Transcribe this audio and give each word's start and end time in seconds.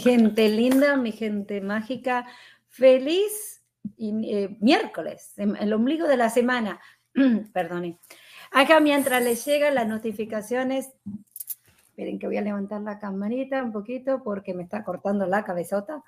Gente 0.00 0.48
linda, 0.48 0.96
mi 0.96 1.12
gente 1.12 1.60
mágica. 1.60 2.26
Feliz 2.68 3.62
eh, 3.98 4.56
miércoles, 4.60 5.32
em, 5.36 5.54
el 5.56 5.72
ombligo 5.72 6.08
de 6.08 6.16
la 6.16 6.30
semana. 6.30 6.80
Perdone. 7.52 7.98
Acá 8.50 8.80
mientras 8.80 9.22
les 9.22 9.44
llegan 9.44 9.74
las 9.74 9.86
notificaciones, 9.86 10.90
esperen 11.88 12.18
que 12.18 12.26
voy 12.26 12.36
a 12.36 12.42
levantar 12.42 12.80
la 12.80 12.98
camarita 12.98 13.62
un 13.62 13.72
poquito 13.72 14.22
porque 14.22 14.54
me 14.54 14.64
está 14.64 14.82
cortando 14.84 15.26
la 15.26 15.44
cabezota. 15.44 16.02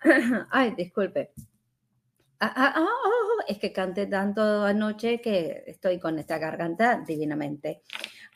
Ay, 0.50 0.74
disculpe. 0.76 1.30
Ah, 2.38 2.52
ah, 2.54 2.72
ah, 2.76 2.84
oh, 2.84 3.42
es 3.48 3.58
que 3.58 3.72
canté 3.72 4.06
tanto 4.06 4.42
anoche 4.64 5.20
que 5.22 5.64
estoy 5.66 5.98
con 5.98 6.18
esta 6.18 6.38
garganta 6.38 7.02
divinamente. 7.06 7.80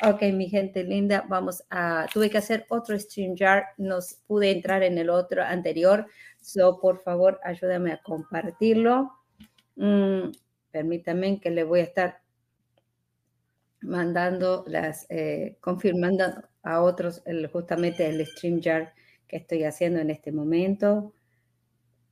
Ok, 0.03 0.22
mi 0.33 0.49
gente 0.49 0.84
linda, 0.84 1.27
vamos 1.28 1.62
a, 1.69 2.06
tuve 2.12 2.31
que 2.31 2.39
hacer 2.39 2.65
otro 2.71 2.99
StreamYard, 2.99 3.65
no 3.77 3.99
pude 4.27 4.53
entrar 4.53 4.83
en 4.83 4.97
el 4.97 5.10
otro 5.10 5.43
anterior, 5.43 6.06
so 6.41 6.81
por 6.81 7.03
favor 7.03 7.41
ayúdame 7.44 7.93
a 7.93 8.03
compartirlo. 8.03 9.12
Mm, 9.77 10.31
permítanme 10.71 11.39
que 11.41 11.50
le 11.50 11.65
voy 11.65 11.81
a 11.81 11.84
estar 11.84 12.22
mandando 13.83 14.65
las, 14.66 15.06
eh, 15.10 15.59
confirmando 15.60 16.25
a 16.62 16.83
otros 16.83 17.22
justamente 17.53 18.09
el 18.09 18.25
StreamYard 18.27 18.89
que 19.28 19.37
estoy 19.37 19.65
haciendo 19.65 20.00
en 20.00 20.10
este 20.10 20.33
momento. 20.33 21.12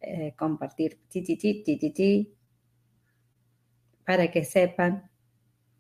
Eh, 0.01 0.33
compartir 0.37 0.99
ti, 1.09 1.23
ti, 1.23 1.37
ti, 1.37 2.35
para 4.05 4.31
que 4.31 4.45
sepan 4.45 5.11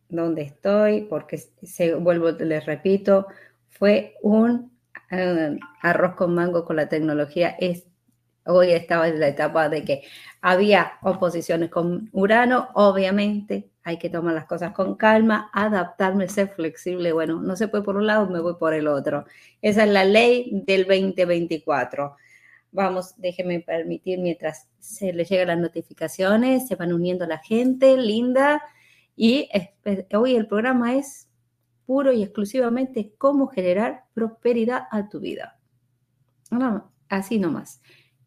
dónde 0.09 0.43
estoy, 0.43 1.03
porque 1.03 1.39
se, 1.39 1.95
vuelvo, 1.95 2.31
les 2.31 2.67
repito, 2.67 3.29
fue 3.69 4.17
un 4.23 4.73
eh, 5.11 5.57
arroz 5.83 6.15
con 6.17 6.35
mango 6.35 6.65
con 6.65 6.77
la 6.77 6.89
tecnología. 6.89 7.55
Es, 7.61 7.87
hoy 8.45 8.73
estaba 8.73 9.09
en 9.09 9.21
la 9.21 9.29
etapa 9.29 9.69
de 9.69 9.85
que 9.85 10.03
había 10.41 10.95
oposiciones 11.03 11.71
con 11.71 12.11
Urano, 12.13 12.71
obviamente 12.75 13.71
hay 13.85 13.99
que 13.99 14.11
tomar 14.11 14.35
las 14.35 14.47
cosas 14.47 14.73
con 14.73 14.97
calma, 14.97 15.49
adaptarme, 15.55 16.29
ser 16.29 16.49
flexible. 16.49 17.13
Bueno, 17.13 17.41
no 17.41 17.57
se 17.57 17.69
puede 17.69 17.85
por 17.85 17.97
un 17.97 18.07
lado, 18.07 18.29
me 18.29 18.41
voy 18.41 18.57
por 18.57 18.75
el 18.75 18.87
otro. 18.87 19.25
Esa 19.63 19.85
es 19.85 19.91
la 19.91 20.05
ley 20.05 20.51
del 20.67 20.85
2024. 20.87 22.17
Vamos, 22.71 23.15
déjenme 23.17 23.61
permitir 23.61 24.19
mientras 24.19 24.69
se 24.79 25.13
les 25.13 25.29
llegan 25.29 25.49
las 25.49 25.59
notificaciones, 25.59 26.69
se 26.69 26.77
van 26.77 26.93
uniendo 26.93 27.27
la 27.27 27.39
gente 27.39 27.97
linda. 27.97 28.63
Y 29.17 29.49
hoy 30.15 30.37
el 30.37 30.47
programa 30.47 30.95
es 30.95 31.29
puro 31.87 32.13
y 32.13 32.23
exclusivamente 32.23 33.15
cómo 33.17 33.47
generar 33.47 34.05
prosperidad 34.13 34.89
a 34.91 35.09
tu 35.09 35.21
vida. 35.21 35.59
así 37.09 37.39
nomás. 37.39 37.81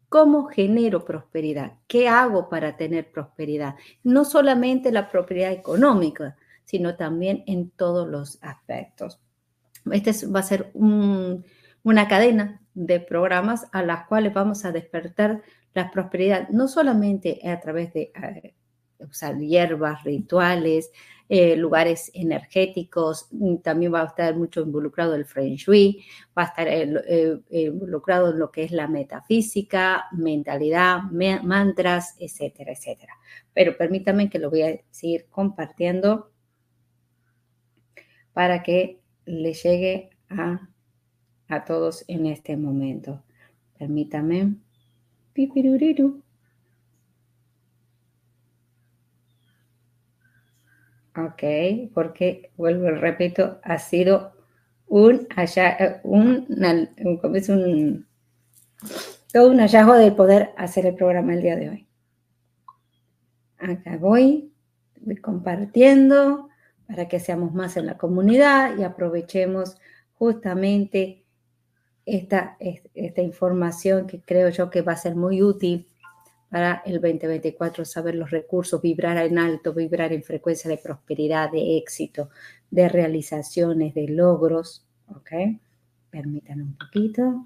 ¿Cómo 0.08 0.44
genero 0.44 1.04
prosperidad? 1.04 1.78
¿Qué 1.86 2.08
hago 2.08 2.48
para 2.50 2.76
tener 2.76 3.10
prosperidad? 3.10 3.76
No 4.02 4.24
solamente 4.24 4.92
la 4.92 5.08
prosperidad 5.08 5.52
económica, 5.52 6.36
sino 6.64 6.96
también 6.96 7.44
en 7.46 7.70
todos 7.70 8.08
los 8.08 8.38
aspectos. 8.42 9.20
Este 9.90 10.12
va 10.26 10.40
a 10.40 10.42
ser 10.42 10.70
una 11.82 12.08
cadena 12.08 12.62
de 12.74 13.00
programas 13.00 13.66
a 13.72 13.82
las 13.82 14.06
cuales 14.06 14.32
vamos 14.32 14.64
a 14.64 14.72
despertar 14.72 15.42
la 15.74 15.90
prosperidad, 15.90 16.48
no 16.50 16.68
solamente 16.68 17.40
a 17.48 17.58
través 17.60 17.92
de 17.92 18.12
eh, 18.14 18.54
usar 18.98 19.38
hierbas, 19.38 20.04
rituales, 20.04 20.90
eh, 21.28 21.56
lugares 21.56 22.10
energéticos, 22.14 23.28
mm, 23.30 23.56
también 23.56 23.94
va 23.94 24.02
a 24.02 24.06
estar 24.06 24.36
mucho 24.36 24.60
involucrado 24.60 25.14
el 25.14 25.24
Feng 25.24 25.54
Shui, 25.56 26.04
va 26.36 26.42
a 26.42 26.46
estar 26.46 26.68
eh, 26.68 27.40
involucrado 27.50 28.30
en 28.30 28.38
lo 28.38 28.50
que 28.50 28.64
es 28.64 28.70
la 28.72 28.86
metafísica, 28.86 30.04
mentalidad, 30.12 31.02
mantras, 31.10 32.16
etcétera, 32.18 32.72
etcétera. 32.72 33.14
Pero 33.54 33.76
permítanme 33.76 34.28
que 34.28 34.38
lo 34.38 34.50
voy 34.50 34.62
a 34.62 34.80
seguir 34.90 35.26
compartiendo 35.30 36.30
para 38.32 38.62
que 38.62 39.00
le 39.24 39.52
llegue 39.54 40.10
a 40.28 40.68
a 41.48 41.64
todos 41.64 42.04
en 42.08 42.26
este 42.26 42.56
momento. 42.56 43.22
Permítame. 43.78 44.54
Pipiruriru. 45.32 46.22
Ok, 51.16 51.42
porque 51.92 52.50
vuelvo, 52.56 52.90
repito, 52.90 53.60
ha 53.62 53.78
sido 53.78 54.32
un, 54.86 55.26
un, 56.04 58.06
todo 59.32 59.50
un 59.50 59.58
hallazgo 59.58 59.94
de 59.94 60.12
poder 60.12 60.50
hacer 60.56 60.86
el 60.86 60.94
programa 60.94 61.34
el 61.34 61.42
día 61.42 61.56
de 61.56 61.68
hoy. 61.68 61.86
Acá 63.58 63.98
voy, 63.98 64.52
voy 65.00 65.16
compartiendo 65.16 66.48
para 66.86 67.08
que 67.08 67.20
seamos 67.20 67.52
más 67.52 67.76
en 67.76 67.86
la 67.86 67.98
comunidad 67.98 68.76
y 68.78 68.82
aprovechemos 68.82 69.76
justamente 70.14 71.21
esta, 72.06 72.56
esta 72.58 73.22
información 73.22 74.06
que 74.06 74.20
creo 74.20 74.48
yo 74.50 74.70
que 74.70 74.82
va 74.82 74.92
a 74.92 74.96
ser 74.96 75.14
muy 75.14 75.42
útil 75.42 75.86
para 76.50 76.82
el 76.84 77.00
2024, 77.00 77.84
saber 77.84 78.14
los 78.14 78.30
recursos, 78.30 78.82
vibrar 78.82 79.16
en 79.16 79.38
alto, 79.38 79.72
vibrar 79.72 80.12
en 80.12 80.22
frecuencia 80.22 80.68
de 80.68 80.76
prosperidad, 80.76 81.50
de 81.50 81.78
éxito, 81.78 82.28
de 82.70 82.88
realizaciones, 82.88 83.94
de 83.94 84.08
logros. 84.08 84.86
¿Ok? 85.08 85.30
Permítanme 86.10 86.64
un 86.64 86.76
poquito. 86.76 87.42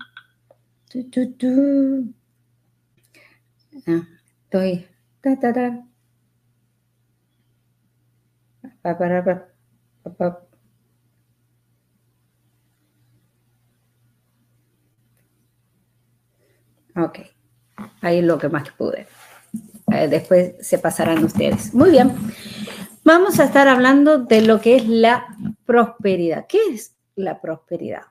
Ah, 3.86 4.08
estoy. 4.44 4.86
Ta, 5.20 5.38
ta, 5.38 5.52
ta. 5.52 5.86
Ok, 16.96 17.18
ahí 18.00 18.22
lo 18.22 18.38
que 18.38 18.48
más 18.48 18.70
pude. 18.70 19.06
Eh, 19.92 20.08
después 20.08 20.54
se 20.60 20.78
pasarán 20.78 21.22
ustedes. 21.24 21.74
Muy 21.74 21.90
bien, 21.90 22.12
vamos 23.04 23.38
a 23.38 23.44
estar 23.44 23.68
hablando 23.68 24.18
de 24.18 24.42
lo 24.42 24.60
que 24.60 24.76
es 24.76 24.88
la 24.88 25.26
prosperidad. 25.64 26.46
¿Qué 26.48 26.58
es 26.70 26.96
la 27.14 27.40
prosperidad? 27.40 28.02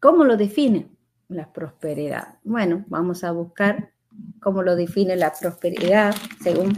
¿Cómo 0.00 0.24
lo 0.24 0.36
define 0.36 0.88
la 1.28 1.52
prosperidad? 1.52 2.38
Bueno, 2.42 2.84
vamos 2.88 3.22
a 3.22 3.32
buscar 3.32 3.92
cómo 4.40 4.62
lo 4.62 4.74
define 4.74 5.16
la 5.16 5.32
prosperidad 5.32 6.14
según 6.42 6.76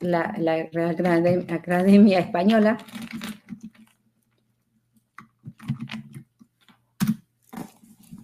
la, 0.00 0.32
Real 0.72 0.96
Academia 1.50 2.20
Española. 2.20 2.78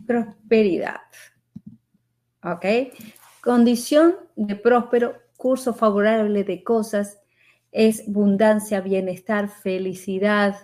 Prosperidad. 0.06 1.00
¿Ok? 2.42 2.64
Condición 3.42 4.16
de 4.36 4.56
próspero, 4.56 5.16
curso 5.36 5.74
favorable 5.74 6.44
de 6.44 6.62
cosas, 6.62 7.20
es 7.72 8.08
abundancia, 8.08 8.80
bienestar, 8.80 9.48
felicidad, 9.48 10.56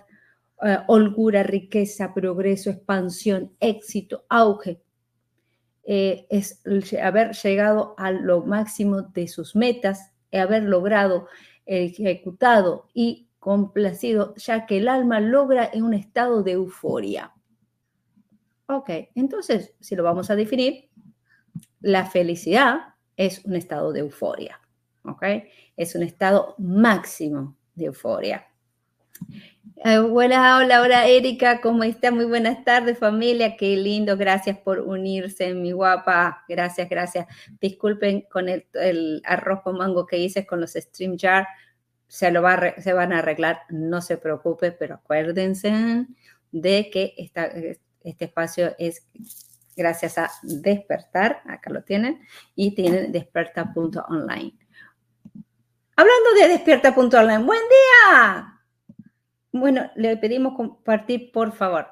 eh, 0.63 0.77
holgura, 0.87 1.43
riqueza, 1.43 2.13
progreso, 2.13 2.69
expansión, 2.69 3.51
éxito, 3.59 4.25
auge. 4.29 4.81
Eh, 5.83 6.25
es 6.29 6.61
haber 7.01 7.33
llegado 7.33 7.93
a 7.97 8.11
lo 8.11 8.41
máximo 8.43 9.01
de 9.01 9.27
sus 9.27 9.55
metas, 9.55 10.11
haber 10.31 10.63
logrado, 10.63 11.27
ejecutado 11.65 12.87
y 12.93 13.29
complacido, 13.39 14.33
ya 14.35 14.65
que 14.65 14.77
el 14.77 14.87
alma 14.87 15.19
logra 15.19 15.69
en 15.71 15.83
un 15.83 15.93
estado 15.93 16.43
de 16.43 16.53
euforia. 16.53 17.33
Ok, 18.67 18.89
entonces, 19.15 19.73
si 19.79 19.95
lo 19.95 20.03
vamos 20.03 20.29
a 20.29 20.35
definir, 20.35 20.89
la 21.81 22.05
felicidad 22.05 22.95
es 23.17 23.43
un 23.45 23.55
estado 23.55 23.91
de 23.91 23.99
euforia. 23.99 24.59
Ok, 25.03 25.23
es 25.75 25.95
un 25.95 26.03
estado 26.03 26.55
máximo 26.57 27.57
de 27.75 27.85
euforia. 27.85 28.47
Hola, 29.85 30.57
hola, 30.57 30.81
hola 30.81 31.07
Erika, 31.07 31.59
¿cómo 31.59 31.83
está? 31.83 32.09
Muy 32.09 32.23
buenas 32.23 32.63
tardes 32.63 32.97
familia, 32.97 33.57
qué 33.57 33.75
lindo, 33.75 34.15
gracias 34.15 34.57
por 34.57 34.79
unirse, 34.79 35.53
mi 35.53 35.73
guapa, 35.73 36.45
gracias, 36.47 36.89
gracias. 36.89 37.27
Disculpen 37.59 38.21
con 38.31 38.47
el, 38.47 39.21
arroz 39.25 39.61
con 39.61 39.77
mango 39.77 40.05
que 40.05 40.17
hice 40.17 40.45
con 40.45 40.61
los 40.61 40.73
stream 40.73 41.17
jar, 41.17 41.47
se, 42.07 42.31
lo 42.31 42.41
va 42.41 42.75
se 42.77 42.93
van 42.93 43.11
a 43.11 43.19
arreglar, 43.19 43.61
no 43.69 44.01
se 44.01 44.17
preocupe, 44.17 44.71
pero 44.71 44.95
acuérdense 44.95 46.05
de 46.51 46.89
que 46.89 47.13
este 48.03 48.25
espacio 48.25 48.75
es 48.77 49.07
gracias 49.75 50.17
a 50.17 50.29
Despertar, 50.43 51.41
acá 51.45 51.69
lo 51.69 51.83
tienen, 51.83 52.21
y 52.55 52.75
tienen 52.75 53.11
desperta.online. 53.11 54.57
Hablando 55.95 56.33
de 56.39 56.47
desperta.online, 56.47 57.43
buen 57.43 57.61
día. 57.61 58.61
Bueno, 59.51 59.91
le 59.95 60.17
pedimos 60.17 60.55
compartir, 60.55 61.31
por 61.31 61.51
favor. 61.53 61.87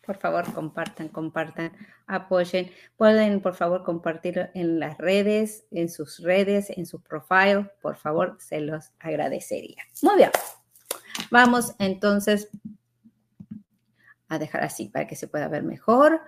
Por 0.00 0.16
favor, 0.18 0.52
compartan, 0.54 1.08
compartan, 1.08 1.72
apoyen. 2.06 2.70
Pueden, 2.96 3.40
por 3.42 3.54
favor, 3.54 3.82
compartir 3.82 4.50
en 4.54 4.78
las 4.78 4.96
redes, 4.98 5.66
en 5.72 5.90
sus 5.90 6.20
redes, 6.20 6.70
en 6.70 6.86
sus 6.86 7.02
profiles. 7.02 7.66
Por 7.82 7.96
favor, 7.96 8.36
se 8.38 8.60
los 8.60 8.92
agradecería. 9.00 9.82
Muy 10.02 10.16
bien. 10.16 10.30
Vamos 11.30 11.74
entonces 11.78 12.48
a 14.28 14.38
dejar 14.38 14.64
así 14.64 14.88
para 14.88 15.06
que 15.06 15.16
se 15.16 15.28
pueda 15.28 15.48
ver 15.48 15.62
mejor. 15.62 16.20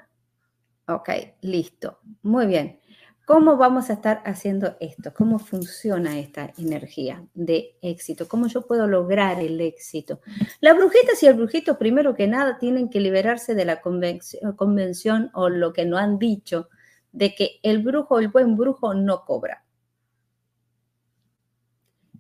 Ok, 0.86 1.10
listo. 1.42 2.00
Muy 2.22 2.46
bien. 2.46 2.80
¿Cómo 3.26 3.58
vamos 3.58 3.90
a 3.90 3.92
estar 3.92 4.22
haciendo 4.24 4.76
esto? 4.80 5.12
¿Cómo 5.12 5.38
funciona 5.38 6.18
esta 6.18 6.50
energía 6.56 7.26
de 7.34 7.76
éxito? 7.82 8.26
¿Cómo 8.26 8.46
yo 8.46 8.66
puedo 8.66 8.86
lograr 8.86 9.38
el 9.38 9.60
éxito? 9.60 10.22
Las 10.60 10.74
brujitas 10.74 11.22
y 11.22 11.26
el 11.26 11.34
brujito, 11.34 11.76
primero 11.76 12.14
que 12.14 12.26
nada, 12.26 12.56
tienen 12.56 12.88
que 12.88 13.00
liberarse 13.00 13.54
de 13.54 13.66
la 13.66 13.82
convención, 13.82 15.30
o 15.34 15.50
lo 15.50 15.74
que 15.74 15.84
no 15.84 15.98
han 15.98 16.18
dicho 16.18 16.70
de 17.12 17.34
que 17.34 17.60
el 17.62 17.82
brujo, 17.82 18.18
el 18.18 18.28
buen 18.28 18.56
brujo, 18.56 18.94
no 18.94 19.26
cobra. 19.26 19.62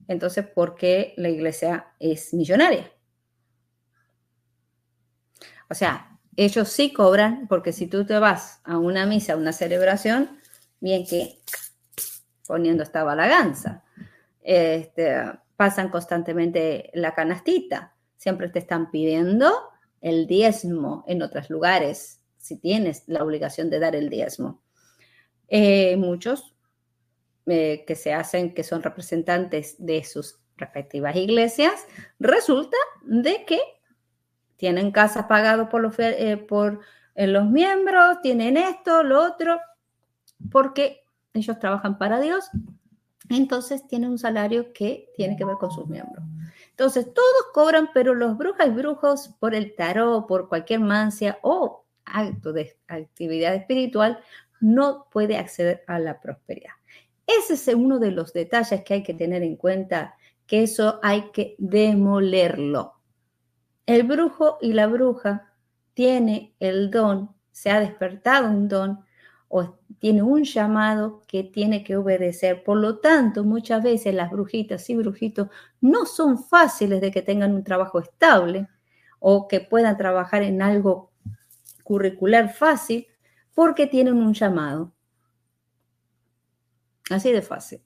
Entonces, 0.08 0.46
¿por 0.46 0.74
qué 0.74 1.14
la 1.16 1.30
iglesia 1.30 1.94
es 1.98 2.34
millonaria? 2.34 2.92
O 5.70 5.74
sea, 5.74 6.18
ellos 6.36 6.68
sí 6.68 6.92
cobran 6.92 7.46
porque 7.48 7.72
si 7.72 7.86
tú 7.86 8.06
te 8.06 8.18
vas 8.18 8.60
a 8.64 8.78
una 8.78 9.06
misa, 9.06 9.32
a 9.34 9.36
una 9.36 9.52
celebración, 9.52 10.38
bien 10.80 11.04
que 11.06 11.40
poniendo 12.46 12.82
esta 12.82 13.04
balaganza. 13.04 13.84
Este, 14.42 15.22
pasan 15.56 15.90
constantemente 15.90 16.90
la 16.94 17.14
canastita, 17.14 17.94
siempre 18.16 18.48
te 18.48 18.60
están 18.60 18.90
pidiendo 18.90 19.52
el 20.00 20.26
diezmo 20.26 21.04
en 21.06 21.22
otros 21.22 21.50
lugares, 21.50 22.20
si 22.38 22.56
tienes 22.56 23.02
la 23.06 23.22
obligación 23.22 23.68
de 23.68 23.80
dar 23.80 23.94
el 23.94 24.08
diezmo. 24.08 24.62
Eh, 25.48 25.96
muchos 25.96 26.54
eh, 27.46 27.84
que 27.86 27.94
se 27.94 28.12
hacen, 28.12 28.54
que 28.54 28.62
son 28.62 28.82
representantes 28.82 29.76
de 29.78 30.04
sus 30.04 30.40
respectivas 30.56 31.16
iglesias, 31.16 31.86
resulta 32.18 32.76
de 33.02 33.44
que 33.44 33.60
tienen 34.58 34.92
casas 34.92 35.24
pagadas 35.24 35.68
por 35.70 35.80
los, 35.80 35.98
eh, 35.98 36.36
por 36.36 36.80
los 37.16 37.46
miembros, 37.46 38.20
tienen 38.20 38.58
esto, 38.58 39.02
lo 39.02 39.24
otro, 39.24 39.58
porque 40.50 41.00
ellos 41.32 41.58
trabajan 41.58 41.96
para 41.96 42.20
Dios, 42.20 42.50
entonces 43.30 43.86
tienen 43.86 44.10
un 44.10 44.18
salario 44.18 44.72
que 44.72 45.10
tiene 45.16 45.36
que 45.36 45.44
ver 45.44 45.56
con 45.56 45.70
sus 45.70 45.86
miembros. 45.86 46.24
Entonces, 46.70 47.12
todos 47.12 47.52
cobran, 47.52 47.90
pero 47.92 48.14
los 48.14 48.36
brujas 48.36 48.68
y 48.68 48.70
brujos 48.70 49.28
por 49.40 49.54
el 49.54 49.74
tarot, 49.74 50.26
por 50.26 50.48
cualquier 50.48 50.80
mancia 50.80 51.38
o 51.42 51.84
acto 52.04 52.52
de 52.52 52.76
actividad 52.86 53.54
espiritual, 53.54 54.20
no 54.60 55.06
puede 55.10 55.36
acceder 55.36 55.84
a 55.86 55.98
la 55.98 56.20
prosperidad. 56.20 56.72
Ese 57.26 57.54
es 57.54 57.68
uno 57.68 57.98
de 57.98 58.12
los 58.12 58.32
detalles 58.32 58.82
que 58.84 58.94
hay 58.94 59.02
que 59.02 59.14
tener 59.14 59.42
en 59.42 59.56
cuenta, 59.56 60.16
que 60.46 60.62
eso 60.62 60.98
hay 61.02 61.30
que 61.30 61.54
demolerlo. 61.58 62.97
El 63.88 64.02
brujo 64.02 64.58
y 64.60 64.74
la 64.74 64.86
bruja 64.86 65.50
tiene 65.94 66.54
el 66.60 66.90
don, 66.90 67.34
se 67.52 67.70
ha 67.70 67.80
despertado 67.80 68.50
un 68.50 68.68
don 68.68 69.00
o 69.48 69.78
tiene 69.98 70.22
un 70.22 70.44
llamado 70.44 71.22
que 71.26 71.42
tiene 71.42 71.82
que 71.84 71.96
obedecer. 71.96 72.64
Por 72.64 72.76
lo 72.76 72.98
tanto, 72.98 73.44
muchas 73.44 73.82
veces 73.82 74.14
las 74.14 74.30
brujitas 74.30 74.90
y 74.90 74.94
brujitos 74.94 75.48
no 75.80 76.04
son 76.04 76.38
fáciles 76.38 77.00
de 77.00 77.10
que 77.10 77.22
tengan 77.22 77.54
un 77.54 77.64
trabajo 77.64 77.98
estable 77.98 78.68
o 79.20 79.48
que 79.48 79.60
puedan 79.60 79.96
trabajar 79.96 80.42
en 80.42 80.60
algo 80.60 81.10
curricular 81.82 82.52
fácil 82.52 83.06
porque 83.54 83.86
tienen 83.86 84.18
un 84.18 84.34
llamado. 84.34 84.92
Así 87.08 87.32
de 87.32 87.40
fácil. 87.40 87.80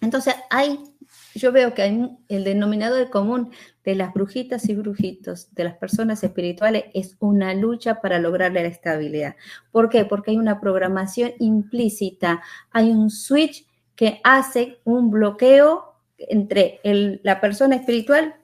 Entonces, 0.00 0.34
hay, 0.50 0.89
yo 1.34 1.52
veo 1.52 1.74
que 1.74 1.82
hay 1.82 2.18
el 2.28 2.44
denominador 2.44 3.10
común 3.10 3.52
de 3.84 3.94
las 3.94 4.12
brujitas 4.12 4.68
y 4.68 4.74
brujitos, 4.74 5.54
de 5.54 5.64
las 5.64 5.76
personas 5.76 6.22
espirituales, 6.24 6.84
es 6.94 7.16
una 7.20 7.54
lucha 7.54 8.00
para 8.00 8.18
lograr 8.18 8.52
la 8.52 8.62
estabilidad. 8.62 9.36
¿Por 9.70 9.88
qué? 9.88 10.04
Porque 10.04 10.32
hay 10.32 10.38
una 10.38 10.60
programación 10.60 11.32
implícita, 11.38 12.42
hay 12.70 12.90
un 12.90 13.10
switch 13.10 13.66
que 13.94 14.20
hace 14.24 14.80
un 14.84 15.10
bloqueo 15.10 15.94
entre 16.18 16.80
la 17.22 17.40
persona 17.40 17.76
espiritual 17.76 18.34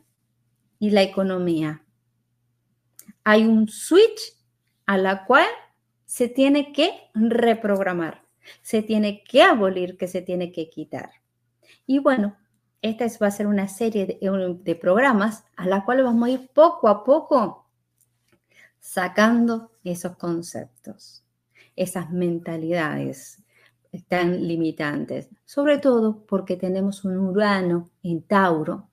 y 0.79 0.91
la 0.91 1.03
economía. 1.03 1.83
Hay 3.25 3.45
un 3.45 3.69
switch 3.69 4.37
a 4.87 4.97
la 4.97 5.25
cual 5.25 5.47
se 6.05 6.29
tiene 6.29 6.73
que 6.73 6.93
reprogramar, 7.15 8.23
se 8.63 8.83
tiene 8.83 9.25
que 9.25 9.43
abolir, 9.43 9.97
que 9.97 10.07
se 10.09 10.23
tiene 10.23 10.53
que 10.53 10.71
quitar. 10.71 11.11
Y 11.87 11.99
bueno, 11.99 12.37
esta 12.83 13.07
va 13.21 13.29
a 13.29 13.31
ser 13.31 13.47
una 13.47 13.69
serie 13.69 14.07
de, 14.07 14.75
programas 14.77 15.45
a 15.57 15.67
la 15.67 15.85
cual 15.85 16.03
vamos 16.03 16.29
a 16.29 16.33
ir 16.33 16.51
poco 16.53 16.89
a 16.89 17.05
poco 17.05 17.67
sacando 18.81 19.73
esos 19.85 20.17
conceptos. 20.17 21.23
esas 21.75 22.11
mentalidades 22.11 23.43
tan 24.09 24.47
limitantes, 24.47 25.29
sobre 25.45 25.79
todo 25.79 26.25
porque 26.27 26.57
tenemos 26.57 27.05
un 27.05 27.17
Urano 27.17 27.91
en 28.03 28.23
Tauro 28.23 28.89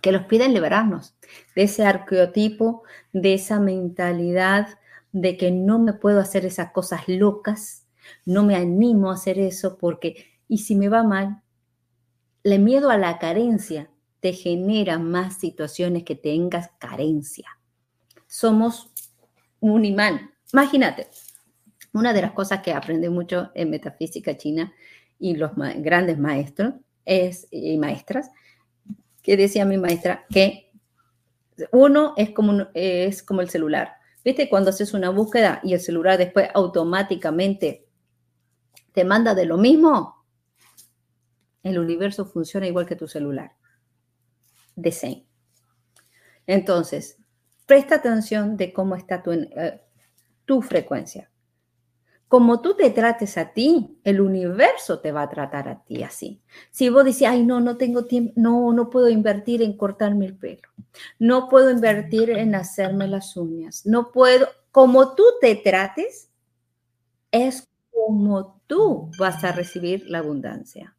que 0.00 0.12
los 0.12 0.26
piden 0.26 0.54
liberarnos 0.54 1.16
de 1.54 1.64
ese 1.64 1.84
arqueotipo, 1.84 2.84
de 3.12 3.34
esa 3.34 3.58
mentalidad 3.58 4.78
de 5.12 5.36
que 5.36 5.50
no 5.50 5.78
me 5.78 5.94
puedo 5.94 6.20
hacer 6.20 6.44
esas 6.46 6.70
cosas 6.70 7.08
locas, 7.08 7.86
no 8.24 8.44
me 8.44 8.54
animo 8.54 9.10
a 9.10 9.14
hacer 9.14 9.38
eso 9.38 9.78
porque, 9.78 10.26
y 10.48 10.58
si 10.58 10.76
me 10.76 10.88
va 10.88 11.02
mal, 11.02 11.42
el 12.54 12.60
miedo 12.60 12.90
a 12.90 12.96
la 12.96 13.18
carencia 13.18 13.90
te 14.20 14.32
genera 14.32 14.98
más 14.98 15.36
situaciones 15.38 16.04
que 16.04 16.14
tengas 16.14 16.70
carencia. 16.78 17.58
Somos 18.28 18.92
un 19.58 19.84
imán. 19.84 20.30
Imagínate, 20.52 21.08
una 21.92 22.12
de 22.12 22.22
las 22.22 22.32
cosas 22.32 22.62
que 22.62 22.72
aprendí 22.72 23.08
mucho 23.08 23.50
en 23.54 23.70
metafísica 23.70 24.36
china 24.36 24.72
y 25.18 25.34
los 25.34 25.52
grandes 25.78 26.18
maestros 26.18 26.74
es, 27.04 27.48
y 27.50 27.76
maestras, 27.78 28.30
que 29.22 29.36
decía 29.36 29.64
mi 29.64 29.76
maestra 29.76 30.24
que 30.30 30.70
uno 31.72 32.14
es 32.16 32.30
como, 32.30 32.68
es 32.74 33.22
como 33.22 33.40
el 33.40 33.50
celular. 33.50 33.94
¿Viste? 34.24 34.48
Cuando 34.48 34.70
haces 34.70 34.94
una 34.94 35.10
búsqueda 35.10 35.60
y 35.64 35.74
el 35.74 35.80
celular 35.80 36.18
después 36.18 36.48
automáticamente 36.54 37.88
te 38.92 39.04
manda 39.04 39.34
de 39.34 39.46
lo 39.46 39.56
mismo, 39.56 40.15
el 41.62 41.78
universo 41.78 42.26
funciona 42.26 42.66
igual 42.66 42.86
que 42.86 42.96
tu 42.96 43.08
celular. 43.08 43.52
De 44.74 44.92
same. 44.92 45.26
Entonces, 46.46 47.18
presta 47.66 47.96
atención 47.96 48.56
de 48.56 48.72
cómo 48.72 48.94
está 48.94 49.22
tu, 49.22 49.32
eh, 49.32 49.82
tu 50.44 50.62
frecuencia. 50.62 51.30
Como 52.28 52.60
tú 52.60 52.74
te 52.74 52.90
trates 52.90 53.38
a 53.38 53.52
ti, 53.52 54.00
el 54.02 54.20
universo 54.20 54.98
te 54.98 55.12
va 55.12 55.22
a 55.22 55.28
tratar 55.28 55.68
a 55.68 55.84
ti 55.84 56.02
así. 56.02 56.42
Si 56.70 56.88
vos 56.88 57.04
dices, 57.04 57.28
ay, 57.28 57.44
no, 57.44 57.60
no 57.60 57.76
tengo 57.76 58.06
tiempo, 58.06 58.32
no, 58.34 58.72
no 58.72 58.90
puedo 58.90 59.08
invertir 59.08 59.62
en 59.62 59.76
cortarme 59.76 60.26
el 60.26 60.36
pelo, 60.36 60.68
no 61.20 61.48
puedo 61.48 61.70
invertir 61.70 62.30
en 62.30 62.56
hacerme 62.56 63.06
las 63.06 63.36
uñas, 63.36 63.86
no 63.86 64.10
puedo, 64.10 64.48
como 64.72 65.14
tú 65.14 65.22
te 65.40 65.54
trates, 65.54 66.30
es 67.30 67.68
como 67.92 68.60
tú 68.66 69.10
vas 69.18 69.44
a 69.44 69.52
recibir 69.52 70.04
la 70.08 70.18
abundancia. 70.18 70.95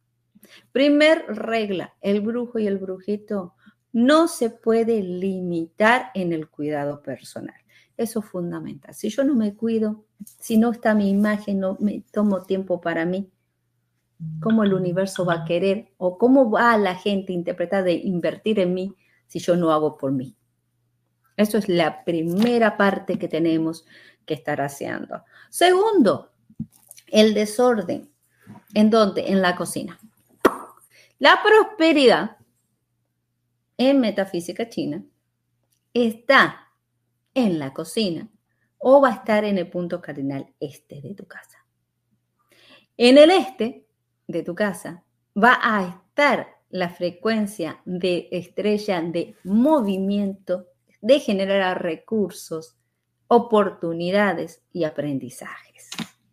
Primer 0.72 1.24
regla, 1.28 1.94
el 2.00 2.20
brujo 2.20 2.58
y 2.58 2.66
el 2.66 2.78
brujito 2.78 3.54
no 3.92 4.28
se 4.28 4.50
puede 4.50 5.02
limitar 5.02 6.10
en 6.14 6.32
el 6.32 6.48
cuidado 6.48 7.02
personal. 7.02 7.56
Eso 7.96 8.20
es 8.20 8.26
fundamental. 8.26 8.94
Si 8.94 9.08
yo 9.08 9.24
no 9.24 9.34
me 9.34 9.54
cuido, 9.54 10.04
si 10.38 10.56
no 10.56 10.70
está 10.70 10.94
mi 10.94 11.10
imagen, 11.10 11.60
no 11.60 11.76
me 11.80 12.04
tomo 12.12 12.42
tiempo 12.44 12.80
para 12.80 13.04
mí, 13.04 13.30
¿cómo 14.40 14.62
el 14.62 14.72
universo 14.72 15.24
va 15.24 15.34
a 15.34 15.44
querer 15.44 15.92
o 15.96 16.16
cómo 16.18 16.50
va 16.50 16.76
la 16.76 16.94
gente 16.94 17.32
a 17.32 17.36
interpretar 17.36 17.84
de 17.84 17.94
invertir 17.94 18.60
en 18.60 18.74
mí 18.74 18.94
si 19.26 19.40
yo 19.40 19.56
no 19.56 19.72
hago 19.72 19.96
por 19.96 20.12
mí? 20.12 20.36
Eso 21.36 21.58
es 21.58 21.68
la 21.68 22.04
primera 22.04 22.76
parte 22.76 23.18
que 23.18 23.28
tenemos 23.28 23.84
que 24.26 24.34
estar 24.34 24.60
haciendo. 24.60 25.22
Segundo, 25.50 26.30
el 27.06 27.34
desorden. 27.34 28.10
¿En 28.74 28.90
dónde? 28.90 29.30
En 29.30 29.42
la 29.42 29.56
cocina. 29.56 29.98
La 31.18 31.40
prosperidad 31.42 32.36
en 33.76 34.00
metafísica 34.00 34.68
china 34.68 35.04
está 35.92 36.68
en 37.34 37.58
la 37.58 37.72
cocina 37.72 38.28
o 38.78 39.00
va 39.00 39.08
a 39.08 39.14
estar 39.14 39.44
en 39.44 39.58
el 39.58 39.68
punto 39.68 40.00
cardinal 40.00 40.54
este 40.60 41.00
de 41.00 41.14
tu 41.14 41.26
casa. 41.26 41.64
En 42.96 43.18
el 43.18 43.30
este 43.30 43.86
de 44.28 44.42
tu 44.44 44.54
casa 44.54 45.02
va 45.36 45.58
a 45.60 45.88
estar 45.88 46.58
la 46.70 46.88
frecuencia 46.88 47.80
de 47.84 48.28
estrella 48.30 49.00
de 49.00 49.34
movimiento, 49.42 50.66
de 51.00 51.18
generar 51.18 51.82
recursos, 51.82 52.76
oportunidades 53.26 54.62
y 54.72 54.84
aprendizajes. 54.84 55.90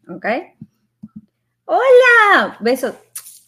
¿Ok? 0.07 0.25
Hola, 1.65 2.57
besos. 2.59 2.95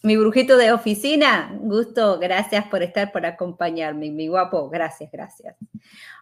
Mi 0.02 0.16
brujito 0.16 0.56
de 0.56 0.70
oficina, 0.70 1.58
gusto, 1.60 2.20
gracias 2.20 2.66
por 2.66 2.84
estar, 2.84 3.10
por 3.10 3.26
acompañarme, 3.26 4.10
mi 4.10 4.28
guapo, 4.28 4.68
gracias, 4.70 5.10
gracias. 5.10 5.56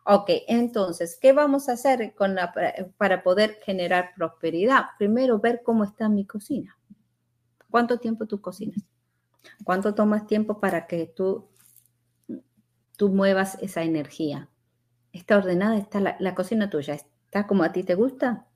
Ok, 0.06 0.30
entonces, 0.48 1.18
¿qué 1.20 1.32
vamos 1.32 1.68
a 1.68 1.72
hacer 1.72 2.14
con 2.14 2.34
la, 2.34 2.54
para 2.96 3.22
poder 3.22 3.58
generar 3.64 4.12
prosperidad? 4.16 4.86
Primero, 4.98 5.40
ver 5.40 5.60
cómo 5.62 5.84
está 5.84 6.08
mi 6.08 6.24
cocina. 6.24 6.78
¿Cuánto 7.70 7.98
tiempo 7.98 8.26
tú 8.26 8.40
cocinas? 8.40 8.82
¿Cuánto 9.62 9.94
tomas 9.94 10.26
tiempo 10.26 10.58
para 10.58 10.86
que 10.86 11.06
tú, 11.06 11.46
tú 12.96 13.10
muevas 13.10 13.58
esa 13.60 13.82
energía? 13.82 14.48
¿Está 15.12 15.36
ordenada? 15.36 15.76
¿Está 15.76 16.00
la, 16.00 16.16
la 16.18 16.34
cocina 16.34 16.70
tuya? 16.70 16.94
¿Está 16.94 17.46
como 17.46 17.62
a 17.62 17.72
ti 17.72 17.82
te 17.82 17.94
gusta? 17.94 18.46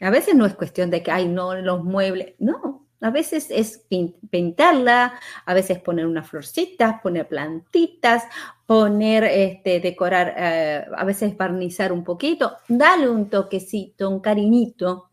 A 0.00 0.10
veces 0.10 0.34
no 0.34 0.46
es 0.46 0.54
cuestión 0.54 0.90
de 0.90 1.04
que, 1.04 1.12
ay, 1.12 1.28
no, 1.28 1.54
los 1.54 1.84
muebles, 1.84 2.34
no, 2.40 2.79
a 3.00 3.10
veces 3.10 3.48
es 3.50 3.86
pintarla, 4.30 5.14
a 5.46 5.54
veces 5.54 5.78
poner 5.78 6.06
unas 6.06 6.28
florcitas, 6.28 7.00
poner 7.02 7.26
plantitas, 7.28 8.24
poner, 8.66 9.24
este, 9.24 9.80
decorar, 9.80 10.34
eh, 10.36 10.84
a 10.94 11.04
veces 11.04 11.36
barnizar 11.36 11.92
un 11.92 12.04
poquito, 12.04 12.56
dale 12.68 13.08
un 13.08 13.30
toquecito, 13.30 14.08
un 14.10 14.20
cariñito. 14.20 15.10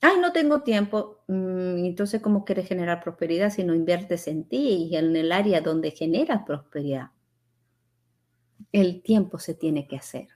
Ay, 0.00 0.18
no 0.20 0.32
tengo 0.32 0.62
tiempo. 0.62 1.22
Mm, 1.28 1.84
entonces, 1.84 2.20
¿cómo 2.20 2.44
quieres 2.44 2.68
generar 2.68 3.02
prosperidad 3.02 3.50
si 3.50 3.64
no 3.64 3.74
inviertes 3.74 4.26
en 4.28 4.44
ti 4.44 4.88
y 4.90 4.96
en 4.96 5.16
el 5.16 5.32
área 5.32 5.60
donde 5.60 5.92
genera 5.92 6.44
prosperidad? 6.44 7.10
El 8.72 9.02
tiempo 9.02 9.38
se 9.38 9.54
tiene 9.54 9.86
que 9.86 9.96
hacer. 9.96 10.28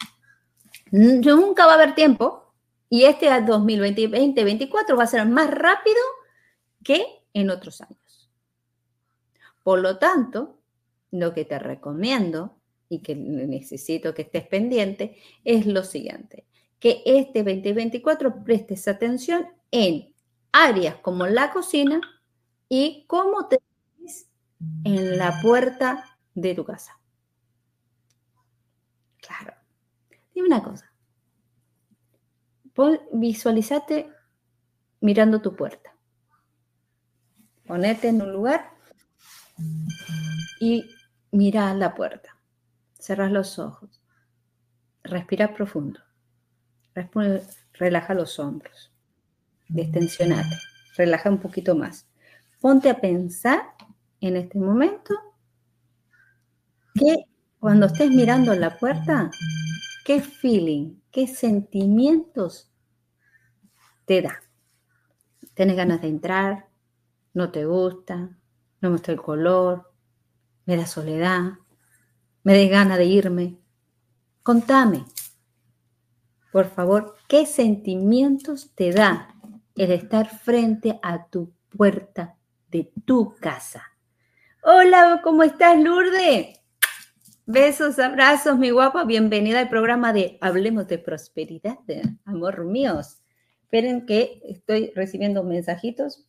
Nunca 0.90 1.66
va 1.66 1.72
a 1.72 1.74
haber 1.74 1.94
tiempo 1.94 2.47
y 2.90 3.04
este 3.04 3.28
2020-2024 3.30 4.98
va 4.98 5.04
a 5.04 5.06
ser 5.06 5.26
más 5.26 5.50
rápido 5.50 6.00
que 6.82 7.04
en 7.34 7.50
otros 7.50 7.80
años. 7.80 8.30
Por 9.62 9.80
lo 9.80 9.98
tanto, 9.98 10.58
lo 11.10 11.34
que 11.34 11.44
te 11.44 11.58
recomiendo 11.58 12.56
y 12.88 13.00
que 13.02 13.14
necesito 13.14 14.14
que 14.14 14.22
estés 14.22 14.46
pendiente 14.46 15.18
es 15.44 15.66
lo 15.66 15.84
siguiente, 15.84 16.46
que 16.78 17.02
este 17.04 17.42
2024 17.42 18.44
prestes 18.44 18.88
atención 18.88 19.46
en 19.70 20.14
áreas 20.52 20.96
como 20.96 21.26
la 21.26 21.52
cocina 21.52 22.00
y 22.68 23.04
cómo 23.06 23.48
te 23.48 23.58
en 24.84 25.18
la 25.18 25.40
puerta 25.42 26.18
de 26.34 26.54
tu 26.54 26.64
casa. 26.64 26.98
Claro. 29.20 29.54
Dime 30.34 30.48
una 30.48 30.62
cosa 30.62 30.87
visualizate 33.12 34.10
mirando 35.00 35.40
tu 35.40 35.54
puerta. 35.56 35.94
Ponete 37.66 38.08
en 38.08 38.22
un 38.22 38.32
lugar 38.32 38.70
y 40.60 40.84
mira 41.32 41.74
la 41.74 41.94
puerta. 41.94 42.36
Cerras 42.98 43.30
los 43.30 43.58
ojos. 43.58 44.00
Respira 45.02 45.54
profundo. 45.54 46.00
Relaja 47.74 48.14
los 48.14 48.38
hombros. 48.38 48.92
Destensionate. 49.68 50.56
Relaja 50.96 51.30
un 51.30 51.38
poquito 51.38 51.74
más. 51.74 52.06
Ponte 52.60 52.90
a 52.90 53.00
pensar 53.00 53.62
en 54.20 54.36
este 54.36 54.58
momento 54.58 55.14
que 56.94 57.24
cuando 57.60 57.86
estés 57.86 58.10
mirando 58.10 58.54
la 58.54 58.76
puerta, 58.78 59.30
¿qué 60.04 60.20
feeling, 60.20 61.00
qué 61.10 61.26
sentimientos 61.26 62.67
te 64.08 64.22
da. 64.22 64.42
Tienes 65.52 65.76
ganas 65.76 66.00
de 66.00 66.08
entrar, 66.08 66.66
no 67.34 67.52
te 67.52 67.66
gusta, 67.66 68.16
no 68.80 68.88
me 68.88 68.88
gusta 68.88 69.12
el 69.12 69.20
color, 69.20 69.92
me 70.64 70.78
da 70.78 70.86
soledad, 70.86 71.58
me 72.42 72.58
da 72.58 72.70
ganas 72.70 72.96
de 72.96 73.04
irme. 73.04 73.58
Contame, 74.42 75.04
por 76.50 76.70
favor, 76.70 77.16
¿qué 77.28 77.44
sentimientos 77.44 78.74
te 78.74 78.92
da 78.92 79.34
el 79.76 79.92
estar 79.92 80.26
frente 80.26 80.98
a 81.02 81.26
tu 81.26 81.52
puerta 81.68 82.36
de 82.68 82.90
tu 83.04 83.36
casa? 83.36 83.82
Hola, 84.62 85.20
¿cómo 85.22 85.42
estás, 85.42 85.78
Lourdes? 85.78 86.58
Besos, 87.44 87.98
abrazos, 87.98 88.58
mi 88.58 88.70
guapa. 88.70 89.04
Bienvenida 89.04 89.60
al 89.60 89.68
programa 89.68 90.14
de 90.14 90.38
Hablemos 90.40 90.88
de 90.88 90.98
Prosperidad, 90.98 91.78
amor 92.24 92.64
míos. 92.64 93.22
Esperen 93.68 94.06
que 94.06 94.40
estoy 94.48 94.92
recibiendo 94.96 95.44
mensajitos. 95.44 96.24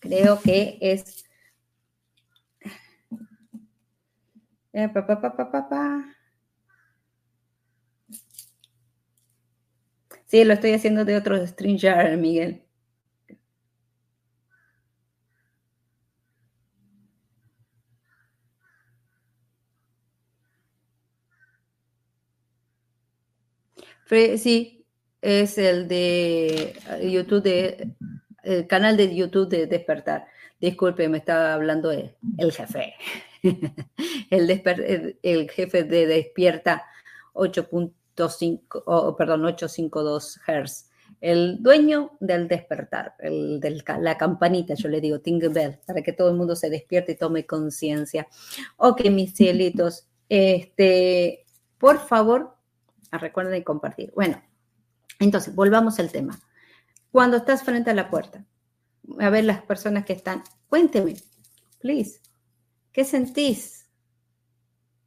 Creo 0.00 0.38
que 0.42 0.76
es... 0.82 1.24
Eh, 4.74 4.90
Sí, 10.26 10.44
lo 10.44 10.52
estoy 10.52 10.72
haciendo 10.74 11.06
de 11.06 11.16
otro 11.16 11.38
StreamYard, 11.46 12.18
Miguel. 12.18 12.62
Sí, 24.36 24.81
es 25.22 25.56
el 25.56 25.88
de 25.88 26.74
YouTube, 27.00 27.42
de, 27.42 27.94
el 28.42 28.66
canal 28.66 28.96
de 28.96 29.14
YouTube 29.14 29.48
de 29.48 29.66
Despertar. 29.66 30.26
Disculpe, 30.60 31.08
me 31.08 31.18
estaba 31.18 31.54
hablando 31.54 31.90
el, 31.92 32.14
el 32.38 32.52
jefe. 32.52 32.94
el, 34.30 35.16
el, 35.22 35.50
jefe 35.50 35.84
de 35.84 36.06
Despierta 36.06 36.84
8.5, 37.34 39.16
perdón, 39.16 39.44
852 39.44 40.40
Hz. 40.46 40.88
El 41.20 41.62
dueño 41.62 42.16
del 42.20 42.48
despertar, 42.48 43.14
el 43.20 43.60
la 44.00 44.18
campanita, 44.18 44.74
yo 44.74 44.88
le 44.88 45.00
digo, 45.00 45.20
tingle 45.20 45.50
bell, 45.50 45.78
para 45.86 46.02
que 46.02 46.12
todo 46.12 46.30
el 46.30 46.36
mundo 46.36 46.56
se 46.56 46.68
despierte 46.68 47.12
y 47.12 47.16
tome 47.16 47.46
conciencia. 47.46 48.26
Ok, 48.76 49.04
mis 49.10 49.34
cielitos, 49.34 50.08
este, 50.28 51.44
por 51.78 51.98
favor, 52.00 52.56
recuerden 53.12 53.62
compartir. 53.62 54.10
Bueno, 54.14 54.42
entonces, 55.18 55.54
volvamos 55.54 55.98
al 55.98 56.10
tema. 56.10 56.40
Cuando 57.10 57.36
estás 57.36 57.62
frente 57.62 57.90
a 57.90 57.94
la 57.94 58.10
puerta, 58.10 58.44
a 59.18 59.30
ver 59.30 59.44
las 59.44 59.62
personas 59.62 60.04
que 60.04 60.12
están, 60.12 60.42
cuénteme, 60.68 61.14
please, 61.78 62.20
¿qué 62.92 63.04
sentís? 63.04 63.82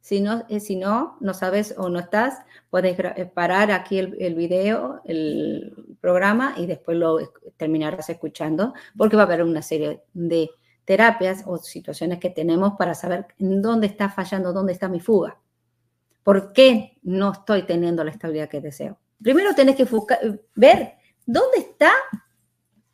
Si 0.00 0.20
no, 0.20 0.44
eh, 0.48 0.60
si 0.60 0.76
no, 0.76 1.16
no 1.20 1.34
sabes 1.34 1.74
o 1.76 1.88
no 1.88 1.98
estás, 1.98 2.38
puedes 2.70 2.96
eh, 2.98 3.26
parar 3.26 3.72
aquí 3.72 3.98
el, 3.98 4.16
el, 4.20 4.36
video, 4.36 5.00
el 5.04 5.96
programa 6.00 6.54
y 6.56 6.66
después 6.66 6.96
lo 6.96 7.18
terminarás 7.56 8.08
escuchando, 8.08 8.72
porque 8.96 9.16
va 9.16 9.22
a 9.22 9.26
haber 9.26 9.42
una 9.42 9.62
serie 9.62 10.04
de 10.14 10.50
terapias 10.84 11.42
o 11.44 11.58
situaciones 11.58 12.20
que 12.20 12.30
tenemos 12.30 12.74
para 12.78 12.94
saber 12.94 13.26
dónde 13.38 13.88
está 13.88 14.08
fallando, 14.08 14.52
dónde 14.52 14.72
está 14.72 14.88
mi 14.88 15.00
fuga. 15.00 15.40
¿Por 16.22 16.52
qué 16.52 16.98
no 17.02 17.32
estoy 17.32 17.64
teniendo 17.64 18.04
la 18.04 18.12
estabilidad 18.12 18.48
que 18.48 18.60
deseo? 18.60 18.98
Primero 19.22 19.54
tenés 19.54 19.76
que 19.76 19.86
ver 20.54 20.94
dónde 21.24 21.58
está 21.58 21.92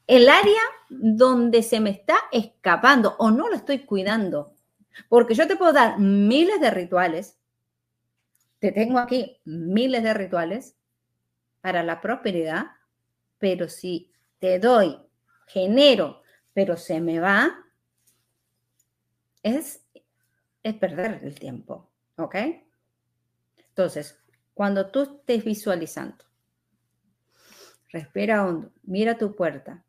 el 0.07 0.29
área 0.29 0.61
donde 0.89 1.63
se 1.63 1.81
me 1.81 1.91
está 1.91 2.17
escapando 2.31 3.17
o 3.19 3.31
no 3.31 3.49
lo 3.49 3.57
estoy 3.57 3.81
cuidando. 3.81 4.55
Porque 5.09 5.35
yo 5.35 5.47
te 5.47 5.57
puedo 5.57 5.73
dar 5.73 5.99
miles 5.99 6.61
de 6.61 6.71
rituales, 6.71 7.39
te 8.59 8.73
tengo 8.73 8.99
aquí 8.99 9.41
miles 9.45 10.03
de 10.03 10.15
rituales 10.15 10.77
para 11.61 11.83
la 11.83 12.01
prosperidad, 12.01 12.67
pero 13.39 13.69
si 13.69 14.13
te 14.39 14.59
doy, 14.59 14.99
genero, 15.47 16.23
pero 16.53 16.77
se 16.77 17.01
me 17.01 17.19
va, 17.19 17.65
es, 19.43 19.83
es 20.63 20.75
perder 20.75 21.21
el 21.25 21.39
tiempo, 21.39 21.91
¿ok? 22.17 22.37
Entonces, 23.69 24.22
cuando 24.55 24.91
tú 24.91 25.03
estés 25.03 25.45
visualizando, 25.45 26.25
respira 27.91 28.45
hondo, 28.45 28.71
mira 28.83 29.19
tu 29.19 29.35
puerta, 29.35 29.85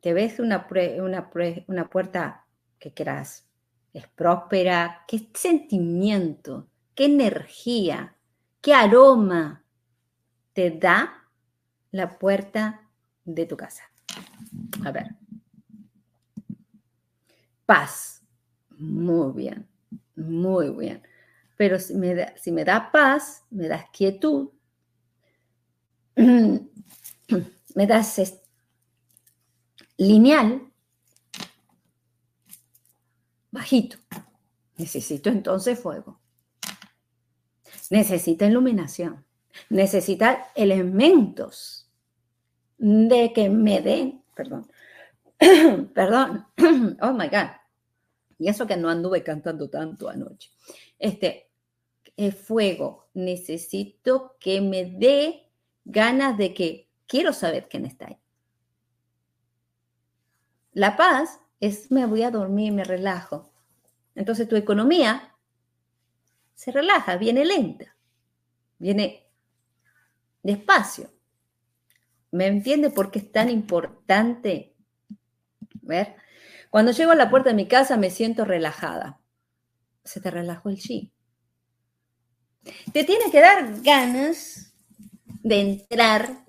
te 0.00 0.12
ves 0.12 0.38
una, 0.38 0.66
una, 1.00 1.30
una 1.66 1.90
puerta 1.90 2.46
que 2.78 2.92
quieras, 2.92 3.48
es 3.92 4.06
próspera, 4.08 5.04
qué 5.08 5.28
sentimiento, 5.34 6.68
qué 6.94 7.06
energía, 7.06 8.16
qué 8.60 8.74
aroma 8.74 9.64
te 10.52 10.70
da 10.70 11.24
la 11.90 12.18
puerta 12.18 12.88
de 13.24 13.46
tu 13.46 13.56
casa. 13.56 13.84
A 14.84 14.90
ver. 14.90 15.14
Paz. 17.66 18.22
Muy 18.78 19.32
bien, 19.32 19.66
muy 20.14 20.70
bien. 20.70 21.02
Pero 21.58 21.78
si 21.80 21.94
me 21.94 22.14
da, 22.14 22.34
si 22.38 22.52
me 22.52 22.64
da 22.64 22.90
paz, 22.92 23.42
me 23.50 23.66
das 23.66 23.90
quietud, 23.90 24.50
me 26.16 27.86
das 27.86 28.40
lineal, 29.96 30.72
bajito. 33.50 33.98
Necesito 34.76 35.30
entonces 35.30 35.78
fuego. 35.80 36.20
Necesita 37.90 38.46
iluminación. 38.46 39.26
Necesita 39.68 40.52
elementos 40.54 41.90
de 42.78 43.32
que 43.32 43.50
me 43.50 43.80
den, 43.80 44.22
perdón, 44.36 44.70
perdón, 45.92 46.46
oh 47.02 47.12
my 47.12 47.26
God. 47.28 47.50
Y 48.38 48.48
eso 48.48 48.64
que 48.68 48.76
no 48.76 48.88
anduve 48.88 49.24
cantando 49.24 49.68
tanto 49.68 50.08
anoche. 50.08 50.52
Este, 50.96 51.47
el 52.18 52.32
fuego, 52.32 53.08
necesito 53.14 54.36
que 54.40 54.60
me 54.60 54.84
dé 54.84 55.48
ganas 55.84 56.36
de 56.36 56.52
que 56.52 56.90
quiero 57.06 57.32
saber 57.32 57.68
quién 57.68 57.86
está 57.86 58.08
ahí. 58.08 58.18
La 60.72 60.96
paz 60.96 61.40
es 61.60 61.92
me 61.92 62.06
voy 62.06 62.24
a 62.24 62.32
dormir, 62.32 62.72
me 62.72 62.82
relajo. 62.82 63.52
Entonces 64.16 64.48
tu 64.48 64.56
economía 64.56 65.36
se 66.54 66.72
relaja, 66.72 67.16
viene 67.16 67.44
lenta, 67.44 67.96
viene 68.78 69.28
despacio. 70.42 71.12
¿Me 72.32 72.48
entiende 72.48 72.90
por 72.90 73.12
qué 73.12 73.20
es 73.20 73.30
tan 73.30 73.48
importante? 73.48 74.74
Ver, 75.82 76.16
cuando 76.68 76.90
llego 76.90 77.12
a 77.12 77.16
la 77.16 77.30
puerta 77.30 77.50
de 77.50 77.54
mi 77.54 77.68
casa 77.68 77.96
me 77.96 78.10
siento 78.10 78.44
relajada. 78.44 79.20
Se 80.02 80.20
te 80.20 80.32
relajó 80.32 80.68
el 80.68 80.78
chi. 80.78 81.12
Te 82.92 83.04
tiene 83.04 83.30
que 83.30 83.40
dar 83.40 83.82
ganas 83.82 84.72
de 85.42 85.60
entrar, 85.60 86.44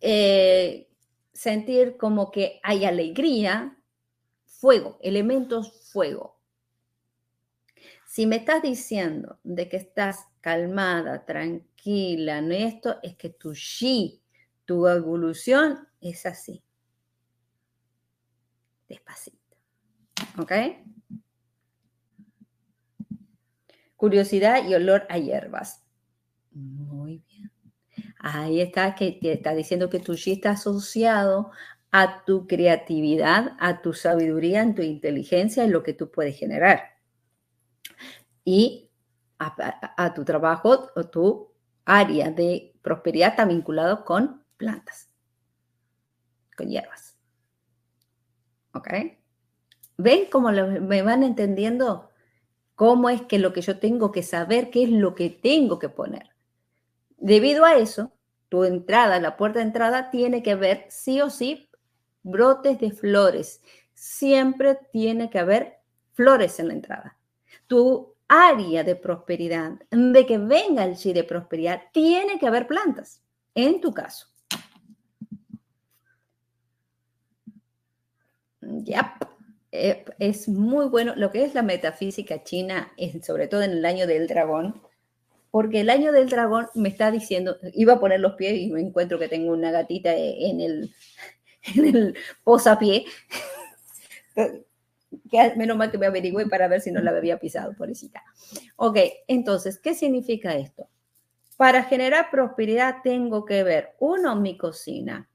eh, 0.00 0.88
sentir 1.32 1.96
como 1.96 2.30
que 2.30 2.60
hay 2.62 2.84
alegría, 2.84 3.76
fuego, 4.46 4.98
elementos 5.02 5.90
fuego. 5.92 6.38
Si 8.06 8.26
me 8.26 8.36
estás 8.36 8.62
diciendo 8.62 9.38
de 9.44 9.68
que 9.68 9.76
estás 9.76 10.26
calmada, 10.40 11.24
tranquila, 11.24 12.40
no 12.40 12.54
esto, 12.54 12.98
es 13.02 13.16
que 13.16 13.28
tu 13.28 13.52
chi, 13.52 14.22
tu 14.64 14.86
evolución 14.86 15.86
es 16.00 16.24
así. 16.26 16.62
Despacito. 18.88 19.56
¿Ok? 20.38 20.52
Curiosidad 23.98 24.66
y 24.66 24.74
olor 24.74 25.06
a 25.10 25.18
hierbas. 25.18 25.84
Muy 26.52 27.22
bien. 27.28 27.50
Ahí 28.20 28.60
está, 28.60 28.94
que 28.94 29.12
te 29.12 29.32
está 29.32 29.54
diciendo 29.54 29.90
que 29.90 29.98
tu 29.98 30.14
chi 30.14 30.32
está 30.32 30.52
asociado 30.52 31.50
a 31.90 32.24
tu 32.24 32.46
creatividad, 32.46 33.56
a 33.58 33.82
tu 33.82 33.92
sabiduría, 33.92 34.62
a 34.62 34.74
tu 34.74 34.82
inteligencia, 34.82 35.64
en 35.64 35.72
lo 35.72 35.82
que 35.82 35.94
tú 35.94 36.10
puedes 36.10 36.38
generar. 36.38 36.96
Y 38.44 38.90
a, 39.38 40.14
tu 40.14 40.24
trabajo 40.24 40.90
o 40.94 41.04
tu 41.04 41.52
área 41.84 42.30
de 42.30 42.74
prosperidad 42.82 43.30
está 43.30 43.44
vinculado 43.44 44.04
con 44.04 44.44
plantas, 44.56 45.08
con 46.56 46.68
hierbas. 46.68 47.16
¿Ok? 48.74 48.88
¿Ven 49.96 50.26
cómo 50.30 50.52
me 50.52 51.02
van 51.02 51.24
entendiendo 51.24 52.07
cómo 52.78 53.10
es 53.10 53.22
que 53.22 53.40
lo 53.40 53.52
que 53.52 53.60
yo 53.60 53.80
tengo 53.80 54.12
que 54.12 54.22
saber, 54.22 54.70
qué 54.70 54.84
es 54.84 54.90
lo 54.90 55.16
que 55.16 55.30
tengo 55.30 55.80
que 55.80 55.88
poner. 55.88 56.30
Debido 57.16 57.64
a 57.64 57.74
eso, 57.74 58.12
tu 58.48 58.62
entrada, 58.62 59.18
la 59.18 59.36
puerta 59.36 59.58
de 59.58 59.64
entrada, 59.64 60.12
tiene 60.12 60.44
que 60.44 60.52
haber 60.52 60.86
sí 60.88 61.20
o 61.20 61.28
sí 61.28 61.68
brotes 62.22 62.78
de 62.78 62.92
flores. 62.92 63.62
Siempre 63.94 64.78
tiene 64.92 65.28
que 65.28 65.40
haber 65.40 65.80
flores 66.12 66.60
en 66.60 66.68
la 66.68 66.74
entrada. 66.74 67.18
Tu 67.66 68.14
área 68.28 68.84
de 68.84 68.94
prosperidad, 68.94 69.72
de 69.90 70.24
que 70.24 70.38
venga 70.38 70.84
el 70.84 70.96
chi 70.96 71.12
de 71.12 71.24
prosperidad, 71.24 71.82
tiene 71.92 72.38
que 72.38 72.46
haber 72.46 72.68
plantas, 72.68 73.24
en 73.56 73.80
tu 73.80 73.92
caso. 73.92 74.28
Ya. 78.60 79.18
Eh, 79.70 80.04
es 80.18 80.48
muy 80.48 80.86
bueno 80.86 81.14
lo 81.16 81.30
que 81.30 81.44
es 81.44 81.54
la 81.54 81.62
metafísica 81.62 82.42
china, 82.42 82.92
sobre 83.22 83.48
todo 83.48 83.62
en 83.62 83.72
el 83.72 83.84
año 83.84 84.06
del 84.06 84.26
dragón, 84.26 84.80
porque 85.50 85.80
el 85.80 85.90
año 85.90 86.12
del 86.12 86.28
dragón 86.28 86.68
me 86.74 86.88
está 86.88 87.10
diciendo, 87.10 87.58
iba 87.74 87.94
a 87.94 88.00
poner 88.00 88.20
los 88.20 88.34
pies 88.34 88.58
y 88.58 88.70
me 88.70 88.80
encuentro 88.80 89.18
que 89.18 89.28
tengo 89.28 89.52
una 89.52 89.70
gatita 89.70 90.14
en 90.14 90.60
el, 90.60 90.94
en 91.76 91.84
el 91.84 92.16
posapié, 92.44 93.04
que 95.30 95.54
menos 95.56 95.76
mal 95.76 95.90
que 95.90 95.98
me 95.98 96.06
averigüé 96.06 96.46
para 96.46 96.68
ver 96.68 96.80
si 96.80 96.90
no 96.90 97.00
la 97.00 97.10
había 97.10 97.38
pisado, 97.38 97.74
pobrecita. 97.74 98.22
Ok, 98.76 98.98
entonces, 99.26 99.78
¿qué 99.78 99.94
significa 99.94 100.54
esto? 100.54 100.88
Para 101.56 101.82
generar 101.84 102.30
prosperidad 102.30 102.96
tengo 103.02 103.44
que 103.44 103.64
ver, 103.64 103.94
uno, 103.98 104.36
mi 104.36 104.56
cocina. 104.56 105.28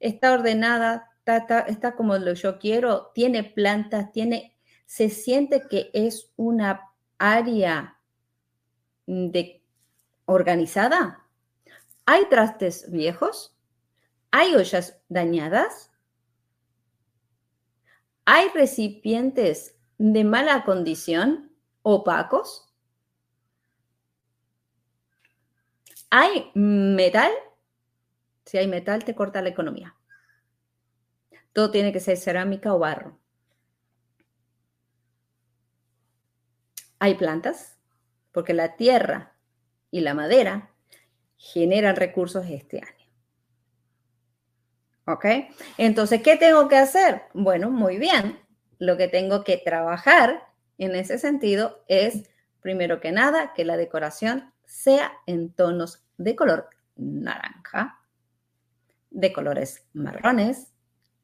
Está 0.00 0.32
ordenada, 0.32 1.11
está, 1.26 1.94
como 1.94 2.16
lo 2.16 2.32
yo 2.34 2.58
quiero, 2.58 3.10
tiene 3.14 3.44
plantas, 3.44 4.12
tiene, 4.12 4.56
se 4.86 5.08
siente 5.08 5.62
que 5.68 5.90
es 5.92 6.32
una 6.36 6.92
área 7.18 7.98
de, 9.06 9.62
organizada. 10.24 11.26
¿Hay 12.06 12.28
trastes 12.28 12.90
viejos? 12.90 13.56
¿Hay 14.30 14.54
ollas 14.54 15.00
dañadas? 15.08 15.90
¿Hay 18.24 18.48
recipientes 18.48 19.76
de 19.98 20.24
mala 20.24 20.64
condición, 20.64 21.52
opacos? 21.82 22.72
¿Hay 26.10 26.50
metal? 26.54 27.30
Si 28.44 28.58
hay 28.58 28.66
metal, 28.66 29.04
te 29.04 29.14
corta 29.14 29.40
la 29.42 29.48
economía. 29.48 29.94
Todo 31.52 31.70
tiene 31.70 31.92
que 31.92 32.00
ser 32.00 32.16
cerámica 32.16 32.74
o 32.74 32.78
barro. 32.78 33.18
Hay 36.98 37.14
plantas, 37.16 37.78
porque 38.30 38.54
la 38.54 38.76
tierra 38.76 39.34
y 39.90 40.00
la 40.00 40.14
madera 40.14 40.70
generan 41.36 41.96
recursos 41.96 42.46
este 42.48 42.78
año. 42.78 43.06
¿Ok? 45.06 45.26
Entonces, 45.78 46.22
¿qué 46.22 46.36
tengo 46.36 46.68
que 46.68 46.76
hacer? 46.76 47.22
Bueno, 47.34 47.70
muy 47.70 47.98
bien. 47.98 48.38
Lo 48.78 48.96
que 48.96 49.08
tengo 49.08 49.42
que 49.42 49.56
trabajar 49.58 50.48
en 50.78 50.94
ese 50.94 51.18
sentido 51.18 51.84
es, 51.88 52.30
primero 52.60 53.00
que 53.00 53.10
nada, 53.10 53.52
que 53.52 53.64
la 53.64 53.76
decoración 53.76 54.52
sea 54.64 55.12
en 55.26 55.52
tonos 55.52 56.04
de 56.16 56.36
color 56.36 56.70
naranja, 56.96 58.00
de 59.10 59.32
colores 59.32 59.84
marrones, 59.92 60.71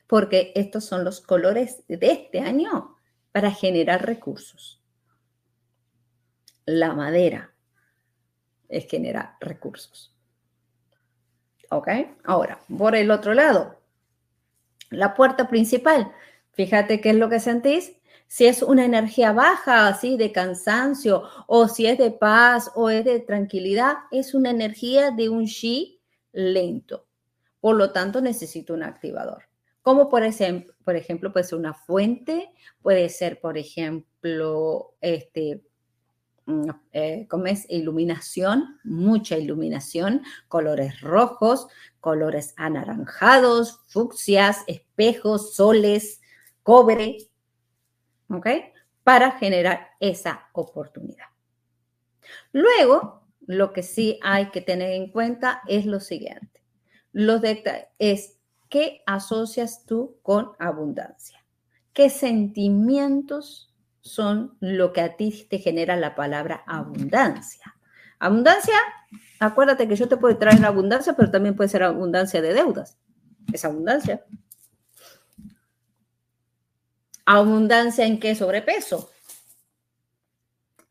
porque 0.08 0.52
estos 0.56 0.84
son 0.84 1.04
los 1.04 1.20
colores 1.20 1.84
de 1.86 1.98
este 2.02 2.40
año 2.40 2.96
para 3.30 3.52
generar 3.52 4.04
recursos. 4.04 4.82
La 6.66 6.94
madera 6.94 7.54
es 8.68 8.88
generar 8.88 9.36
recursos. 9.40 10.14
¿Ok? 11.70 11.88
Ahora, 12.24 12.58
por 12.76 12.96
el 12.96 13.10
otro 13.10 13.34
lado, 13.34 13.78
la 14.90 15.14
puerta 15.14 15.48
principal. 15.48 16.10
Fíjate 16.52 17.00
qué 17.00 17.10
es 17.10 17.16
lo 17.16 17.28
que 17.28 17.38
sentís 17.38 17.92
si 18.28 18.46
es 18.46 18.62
una 18.62 18.84
energía 18.84 19.32
baja, 19.32 19.88
así 19.88 20.18
de 20.18 20.32
cansancio, 20.32 21.22
o 21.46 21.66
si 21.66 21.86
es 21.86 21.96
de 21.96 22.10
paz 22.10 22.70
o 22.74 22.90
es 22.90 23.04
de 23.04 23.20
tranquilidad, 23.20 23.96
es 24.10 24.34
una 24.34 24.50
energía 24.50 25.10
de 25.10 25.30
un 25.30 25.46
chi 25.46 26.02
lento. 26.32 27.06
Por 27.60 27.76
lo 27.76 27.90
tanto, 27.90 28.20
necesito 28.20 28.74
un 28.74 28.82
activador. 28.82 29.44
Como 29.88 30.10
por 30.10 30.22
ejemplo, 30.22 30.74
por 30.84 30.96
ejemplo, 30.96 31.32
puede 31.32 31.46
ser 31.46 31.58
una 31.58 31.72
fuente, 31.72 32.50
puede 32.82 33.08
ser, 33.08 33.40
por 33.40 33.56
ejemplo, 33.56 34.94
este, 35.00 35.64
mm, 36.44 36.68
eh, 36.92 37.26
¿cómo 37.30 37.46
es? 37.46 37.64
Iluminación, 37.70 38.78
mucha 38.84 39.38
iluminación, 39.38 40.20
colores 40.46 41.00
rojos, 41.00 41.68
colores 42.00 42.52
anaranjados, 42.58 43.80
fucsias, 43.88 44.62
espejos, 44.66 45.54
soles, 45.54 46.20
cobre. 46.62 47.30
Para 49.04 49.38
generar 49.38 49.88
esa 50.00 50.50
oportunidad. 50.52 51.28
Luego, 52.52 53.22
lo 53.46 53.72
que 53.72 53.82
sí 53.82 54.20
hay 54.22 54.50
que 54.50 54.60
tener 54.60 54.90
en 54.90 55.10
cuenta 55.10 55.62
es 55.66 55.86
lo 55.86 55.98
siguiente. 55.98 56.62
Los 57.12 57.40
es 57.98 58.37
qué 58.68 59.02
asocias 59.06 59.84
tú 59.86 60.18
con 60.22 60.52
abundancia. 60.58 61.44
¿Qué 61.92 62.10
sentimientos 62.10 63.74
son 64.00 64.56
lo 64.60 64.92
que 64.92 65.00
a 65.00 65.16
ti 65.16 65.46
te 65.50 65.58
genera 65.58 65.96
la 65.96 66.14
palabra 66.14 66.62
abundancia? 66.66 67.74
Abundancia, 68.18 68.76
acuérdate 69.40 69.88
que 69.88 69.96
yo 69.96 70.08
te 70.08 70.16
puedo 70.16 70.36
traer 70.38 70.64
abundancia, 70.64 71.14
pero 71.14 71.30
también 71.30 71.56
puede 71.56 71.68
ser 71.68 71.82
abundancia 71.82 72.42
de 72.42 72.52
deudas. 72.52 72.98
Es 73.52 73.64
abundancia. 73.64 74.24
Abundancia 77.24 78.06
en 78.06 78.18
qué? 78.18 78.34
Sobrepeso. 78.34 79.10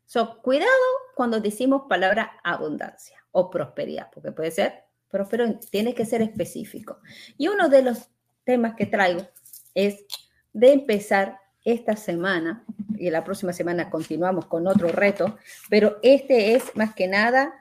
So, 0.06 0.40
cuidado 0.40 0.70
cuando 1.14 1.40
decimos 1.40 1.82
palabra 1.88 2.40
abundancia 2.42 3.22
o 3.30 3.50
prosperidad, 3.50 4.08
porque 4.12 4.32
puede 4.32 4.50
ser 4.50 4.87
próspero, 5.10 5.58
tiene 5.70 5.94
que 5.94 6.06
ser 6.06 6.22
específico. 6.22 6.98
Y 7.36 7.48
uno 7.48 7.68
de 7.68 7.82
los 7.82 8.08
temas 8.44 8.74
que 8.74 8.86
traigo 8.86 9.26
es 9.74 10.04
de 10.52 10.72
empezar 10.72 11.38
esta 11.64 11.96
semana, 11.96 12.64
y 12.96 13.10
la 13.10 13.24
próxima 13.24 13.52
semana 13.52 13.90
continuamos 13.90 14.46
con 14.46 14.66
otro 14.66 14.88
reto, 14.88 15.36
pero 15.68 15.98
este 16.02 16.54
es 16.54 16.74
más 16.76 16.94
que 16.94 17.06
nada 17.06 17.52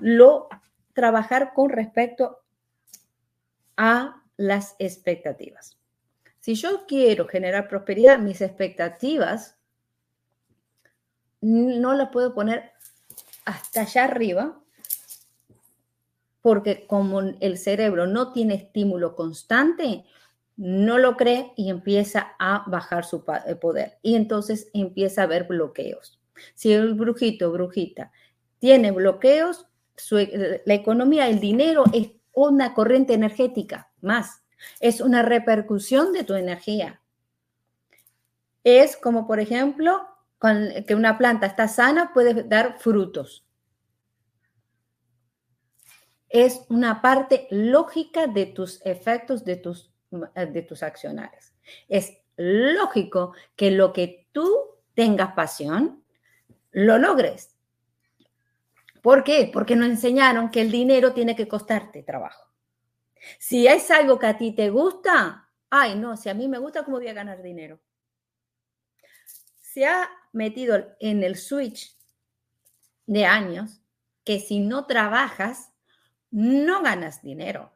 lo 0.00 0.48
trabajar 0.92 1.52
con 1.54 1.70
respecto 1.70 2.40
a 3.76 4.22
las 4.36 4.74
expectativas. 4.78 5.78
Si 6.40 6.54
yo 6.54 6.86
quiero 6.86 7.28
generar 7.28 7.68
prosperidad, 7.68 8.18
mis 8.18 8.40
expectativas 8.40 9.56
no 11.40 11.94
las 11.94 12.10
puedo 12.10 12.34
poner 12.34 12.72
hasta 13.44 13.82
allá 13.82 14.04
arriba, 14.04 14.61
porque 16.42 16.86
como 16.86 17.20
el 17.20 17.56
cerebro 17.56 18.06
no 18.06 18.32
tiene 18.32 18.54
estímulo 18.54 19.14
constante, 19.14 20.04
no 20.56 20.98
lo 20.98 21.16
cree 21.16 21.52
y 21.56 21.70
empieza 21.70 22.34
a 22.38 22.64
bajar 22.66 23.04
su 23.04 23.24
eh, 23.46 23.54
poder. 23.54 23.98
Y 24.02 24.16
entonces 24.16 24.68
empieza 24.74 25.22
a 25.22 25.24
haber 25.24 25.44
bloqueos. 25.44 26.20
Si 26.54 26.72
el 26.72 26.94
brujito, 26.94 27.52
brujita, 27.52 28.12
tiene 28.58 28.90
bloqueos, 28.90 29.66
eh, 30.10 30.62
la 30.66 30.74
economía, 30.74 31.28
el 31.28 31.40
dinero 31.40 31.84
es 31.92 32.10
una 32.32 32.74
corriente 32.74 33.14
energética 33.14 33.90
más. 34.00 34.42
Es 34.80 35.00
una 35.00 35.22
repercusión 35.22 36.12
de 36.12 36.24
tu 36.24 36.34
energía. 36.34 37.00
Es 38.64 38.96
como, 38.96 39.26
por 39.26 39.40
ejemplo, 39.40 40.06
que 40.86 40.94
una 40.94 41.18
planta 41.18 41.46
está 41.46 41.68
sana, 41.68 42.12
puede 42.12 42.42
dar 42.44 42.78
frutos. 42.78 43.44
Es 46.32 46.64
una 46.70 47.02
parte 47.02 47.46
lógica 47.50 48.26
de 48.26 48.46
tus 48.46 48.80
efectos, 48.86 49.44
de 49.44 49.56
tus, 49.56 49.92
de 50.10 50.62
tus 50.62 50.82
accionarios. 50.82 51.52
Es 51.88 52.18
lógico 52.36 53.34
que 53.54 53.70
lo 53.70 53.92
que 53.92 54.28
tú 54.32 54.50
tengas 54.94 55.34
pasión, 55.34 56.02
lo 56.70 56.98
logres. 56.98 57.54
¿Por 59.02 59.24
qué? 59.24 59.50
Porque 59.52 59.76
nos 59.76 59.88
enseñaron 59.88 60.50
que 60.50 60.62
el 60.62 60.70
dinero 60.70 61.12
tiene 61.12 61.36
que 61.36 61.48
costarte 61.48 62.02
trabajo. 62.02 62.50
Si 63.38 63.66
es 63.66 63.90
algo 63.90 64.18
que 64.18 64.26
a 64.26 64.38
ti 64.38 64.52
te 64.52 64.70
gusta, 64.70 65.50
ay, 65.70 65.96
no, 65.96 66.16
si 66.16 66.28
a 66.28 66.34
mí 66.34 66.48
me 66.48 66.58
gusta, 66.58 66.84
¿cómo 66.84 66.98
voy 66.98 67.08
a 67.08 67.12
ganar 67.12 67.42
dinero? 67.42 67.80
Se 69.60 69.86
ha 69.86 70.08
metido 70.32 70.94
en 70.98 71.22
el 71.22 71.36
switch 71.36 71.96
de 73.06 73.26
años 73.26 73.82
que 74.24 74.38
si 74.38 74.60
no 74.60 74.86
trabajas, 74.86 75.71
no 76.32 76.82
ganas 76.82 77.22
dinero. 77.22 77.72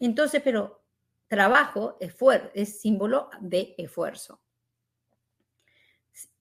Entonces, 0.00 0.42
pero 0.42 0.82
trabajo 1.28 1.96
es 2.00 2.80
símbolo 2.80 3.30
de 3.40 3.74
esfuerzo. 3.78 4.40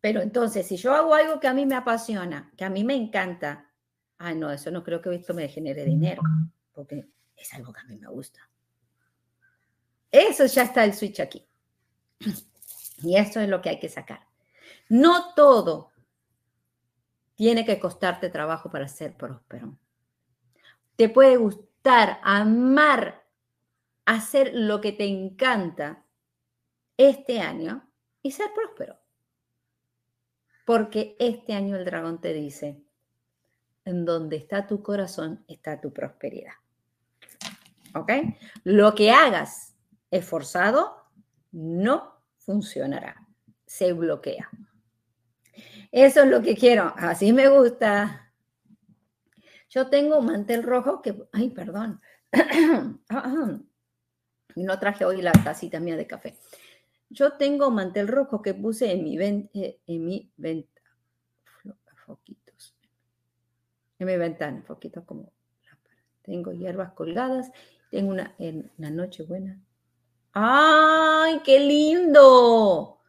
Pero 0.01 0.21
entonces, 0.21 0.67
si 0.67 0.77
yo 0.77 0.93
hago 0.93 1.13
algo 1.13 1.39
que 1.39 1.47
a 1.47 1.53
mí 1.53 1.65
me 1.65 1.75
apasiona, 1.75 2.51
que 2.58 2.65
a 2.65 2.69
mí 2.69 2.84
me 2.84 2.95
encanta, 2.95 3.71
ah, 4.17 4.34
no, 4.34 4.51
eso 4.51 4.71
no 4.71 4.84
creo 4.84 5.01
que 5.01 5.13
esto 5.15 5.34
me 5.34 5.47
genere 5.47 5.86
dinero, 5.86 6.21
porque 6.73 7.08
es 7.36 7.53
algo 7.53 7.71
que 7.71 7.79
a 7.79 7.86
mí 7.86 7.97
me 7.97 8.08
gusta. 8.08 8.41
Eso 10.12 10.45
ya 10.45 10.63
está 10.63 10.84
el 10.84 10.93
switch 10.93 11.19
aquí. 11.21 11.47
Y 13.01 13.17
eso 13.17 13.39
es 13.39 13.49
lo 13.49 13.62
que 13.62 13.69
hay 13.69 13.79
que 13.79 13.89
sacar. 13.89 14.27
No 14.89 15.34
todo 15.34 15.91
tiene 17.36 17.65
que 17.65 17.79
costarte 17.79 18.29
trabajo 18.29 18.69
para 18.69 18.88
ser 18.88 19.17
próspero. 19.17 19.77
Te 20.95 21.10
puede 21.10 21.38
gustar, 21.38 22.19
amar, 22.23 23.25
hacer 24.06 24.51
lo 24.53 24.82
que 24.82 24.91
te 24.91 25.06
encanta 25.06 26.06
este 26.97 27.39
año 27.39 27.89
y 28.21 28.32
ser 28.32 28.51
próspero. 28.53 28.97
Porque 30.65 31.15
este 31.19 31.53
año 31.53 31.75
el 31.75 31.86
dragón 31.86 32.21
te 32.21 32.34
dice, 32.34 32.82
en 33.86 34.06
donde 34.06 34.38
está 34.38 34.65
tu 34.65 34.82
corazón 34.82 35.43
está 35.47 35.82
tu 35.82 35.91
prosperidad. 35.91 36.53
¿Ok? 37.95 38.12
Lo 38.63 38.95
que 38.95 39.12
hagas 39.12 39.75
esforzado 40.10 41.03
no 41.51 42.15
funcionará, 42.38 43.27
se 43.65 43.93
bloquea. 43.93 44.49
Eso 45.91 46.23
es 46.23 46.29
lo 46.29 46.41
que 46.41 46.56
quiero, 46.56 46.93
así 46.97 47.34
me 47.34 47.47
gusta. 47.49 48.33
Yo 49.73 49.88
tengo 49.88 50.21
mantel 50.21 50.62
rojo 50.62 51.01
que, 51.01 51.15
ay, 51.31 51.49
perdón, 51.49 51.99
no 54.55 54.79
traje 54.79 55.03
hoy 55.03 55.23
la 55.23 55.31
tacita 55.31 55.79
mía 55.79 55.97
de 55.97 56.05
café. 56.05 56.38
Yo 57.09 57.33
tengo 57.33 57.71
mantel 57.71 58.07
rojo 58.07 58.43
que 58.43 58.53
puse 58.53 58.91
en 58.91 59.03
mi, 59.03 59.17
eh, 59.19 59.79
en 59.88 60.05
mi 60.05 60.31
ventana, 60.38 60.91
foquitos, 62.05 62.75
en 63.97 64.05
mi 64.05 64.15
ventana, 64.15 64.62
foquitos 64.62 65.05
como 65.05 65.33
Tengo 66.21 66.51
hierbas 66.51 66.93
colgadas, 66.93 67.51
tengo 67.89 68.12
una, 68.12 68.36
en 68.38 68.71
la 68.77 68.91
noche 68.91 69.23
buena. 69.23 69.59
¡Ay, 70.33 71.41
qué 71.43 71.59
lindo! 71.59 73.03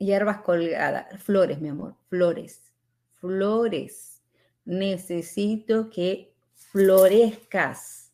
Hierbas 0.00 0.38
colgadas, 0.38 1.22
flores, 1.22 1.60
mi 1.60 1.68
amor, 1.68 1.94
flores, 2.08 2.72
flores. 3.20 4.22
Necesito 4.64 5.90
que 5.90 6.34
florezcas. 6.54 8.12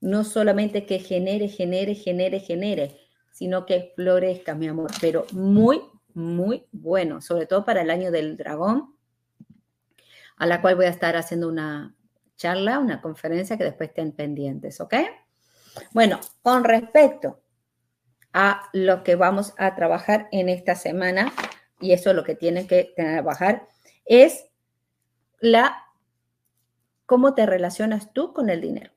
No 0.00 0.24
solamente 0.24 0.86
que 0.86 0.98
genere, 0.98 1.48
genere, 1.48 1.94
genere, 1.94 2.40
genere, 2.40 3.00
sino 3.32 3.66
que 3.66 3.92
florezca, 3.96 4.54
mi 4.54 4.68
amor, 4.68 4.90
pero 5.00 5.26
muy, 5.32 5.82
muy 6.14 6.66
bueno, 6.72 7.20
sobre 7.20 7.46
todo 7.46 7.64
para 7.64 7.82
el 7.82 7.90
año 7.90 8.10
del 8.10 8.36
dragón, 8.36 8.94
a 10.36 10.46
la 10.46 10.62
cual 10.62 10.76
voy 10.76 10.86
a 10.86 10.90
estar 10.90 11.16
haciendo 11.16 11.48
una 11.48 11.94
charla, 12.36 12.78
una 12.78 13.02
conferencia 13.02 13.58
que 13.58 13.64
después 13.64 13.90
estén 13.90 14.12
pendientes, 14.12 14.80
¿ok? 14.80 14.94
Bueno, 15.92 16.18
con 16.42 16.64
respecto 16.64 17.39
a 18.32 18.68
lo 18.72 19.02
que 19.02 19.16
vamos 19.16 19.54
a 19.58 19.74
trabajar 19.74 20.28
en 20.32 20.48
esta 20.48 20.74
semana, 20.74 21.32
y 21.80 21.92
eso 21.92 22.10
es 22.10 22.16
lo 22.16 22.24
que 22.24 22.34
tienen 22.34 22.66
que 22.66 22.92
trabajar, 22.96 23.66
es 24.04 24.46
la 25.40 25.84
cómo 27.06 27.34
te 27.34 27.46
relacionas 27.46 28.12
tú 28.12 28.32
con 28.32 28.50
el 28.50 28.60
dinero. 28.60 28.92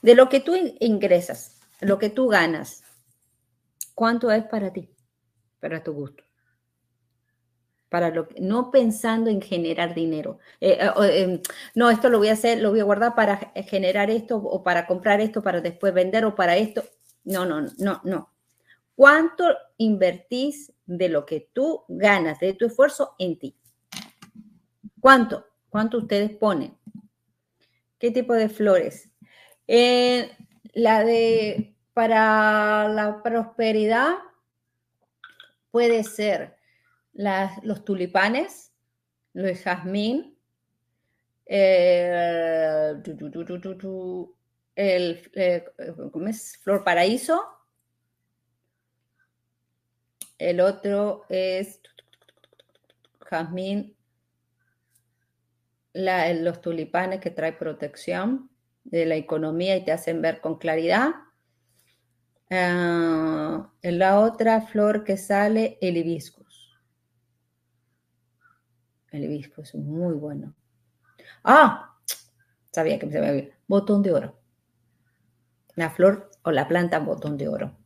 De 0.00 0.14
lo 0.14 0.28
que 0.28 0.40
tú 0.40 0.54
ingresas, 0.80 1.60
lo 1.80 1.98
que 1.98 2.10
tú 2.10 2.28
ganas, 2.28 2.82
¿cuánto 3.94 4.30
es 4.32 4.44
para 4.44 4.72
ti? 4.72 4.90
Para 5.60 5.82
tu 5.82 5.92
gusto. 5.92 6.24
Para 7.88 8.10
lo 8.10 8.26
que, 8.26 8.40
no 8.40 8.70
pensando 8.70 9.30
en 9.30 9.42
generar 9.42 9.94
dinero. 9.94 10.38
Eh, 10.60 10.78
eh, 10.80 11.22
em, 11.22 11.42
no, 11.74 11.90
esto 11.90 12.08
lo 12.08 12.18
voy 12.18 12.28
a 12.28 12.32
hacer, 12.32 12.60
lo 12.60 12.70
voy 12.70 12.80
a 12.80 12.84
guardar 12.84 13.14
para 13.14 13.52
generar 13.66 14.10
esto 14.10 14.38
o 14.38 14.62
para 14.62 14.86
comprar 14.86 15.20
esto, 15.20 15.42
para 15.42 15.60
después 15.60 15.92
vender 15.94 16.24
o 16.24 16.34
para 16.34 16.56
esto. 16.56 16.82
No, 17.24 17.44
no, 17.44 17.66
no, 17.78 18.00
no. 18.04 18.32
¿Cuánto 18.94 19.44
invertís 19.78 20.72
de 20.86 21.08
lo 21.08 21.24
que 21.24 21.48
tú 21.52 21.84
ganas, 21.88 22.40
de 22.40 22.54
tu 22.54 22.66
esfuerzo 22.66 23.14
en 23.18 23.38
ti? 23.38 23.56
¿Cuánto? 25.00 25.46
¿Cuánto 25.68 25.98
ustedes 25.98 26.30
ponen? 26.36 26.76
¿Qué 27.98 28.10
tipo 28.10 28.34
de 28.34 28.48
flores? 28.48 29.10
Eh, 29.66 30.30
la 30.74 31.04
de 31.04 31.74
para 31.94 32.88
la 32.88 33.22
prosperidad 33.22 34.14
puede 35.70 36.04
ser 36.04 36.56
los 37.12 37.84
tulipanes, 37.84 38.72
los 39.32 39.58
jazmín, 39.58 40.36
eh, 41.46 42.94
el, 44.74 45.30
eh, 45.34 45.64
¿cómo 46.10 46.28
es? 46.28 46.58
Flor 46.58 46.84
Paraíso. 46.84 47.42
El 50.38 50.60
otro 50.60 51.24
es 51.28 51.80
jazmín, 53.20 53.96
los 55.94 56.60
tulipanes 56.60 57.20
que 57.20 57.30
trae 57.30 57.52
protección 57.52 58.50
de 58.82 59.06
la 59.06 59.14
economía 59.14 59.76
y 59.76 59.84
te 59.84 59.92
hacen 59.92 60.20
ver 60.20 60.40
con 60.40 60.58
claridad. 60.58 61.10
Uh, 62.50 63.64
la 63.82 64.20
otra 64.20 64.60
flor 64.62 65.04
que 65.04 65.16
sale, 65.16 65.78
el 65.80 65.96
hibiscus. 65.96 66.76
El 69.10 69.24
hibiscus 69.24 69.74
es 69.74 69.80
muy 69.80 70.14
bueno. 70.14 70.54
Ah, 71.44 71.98
sabía 72.72 72.98
que 72.98 73.10
se 73.10 73.20
me 73.20 73.28
había. 73.28 73.58
Botón 73.66 74.02
de 74.02 74.12
oro 74.12 74.41
la 75.74 75.90
flor 75.90 76.30
o 76.42 76.50
la 76.50 76.68
planta 76.68 76.98
botón 76.98 77.36
de 77.36 77.48
oro. 77.48 77.76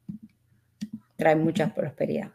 Trae 1.16 1.36
mucha 1.36 1.74
prosperidad. 1.74 2.32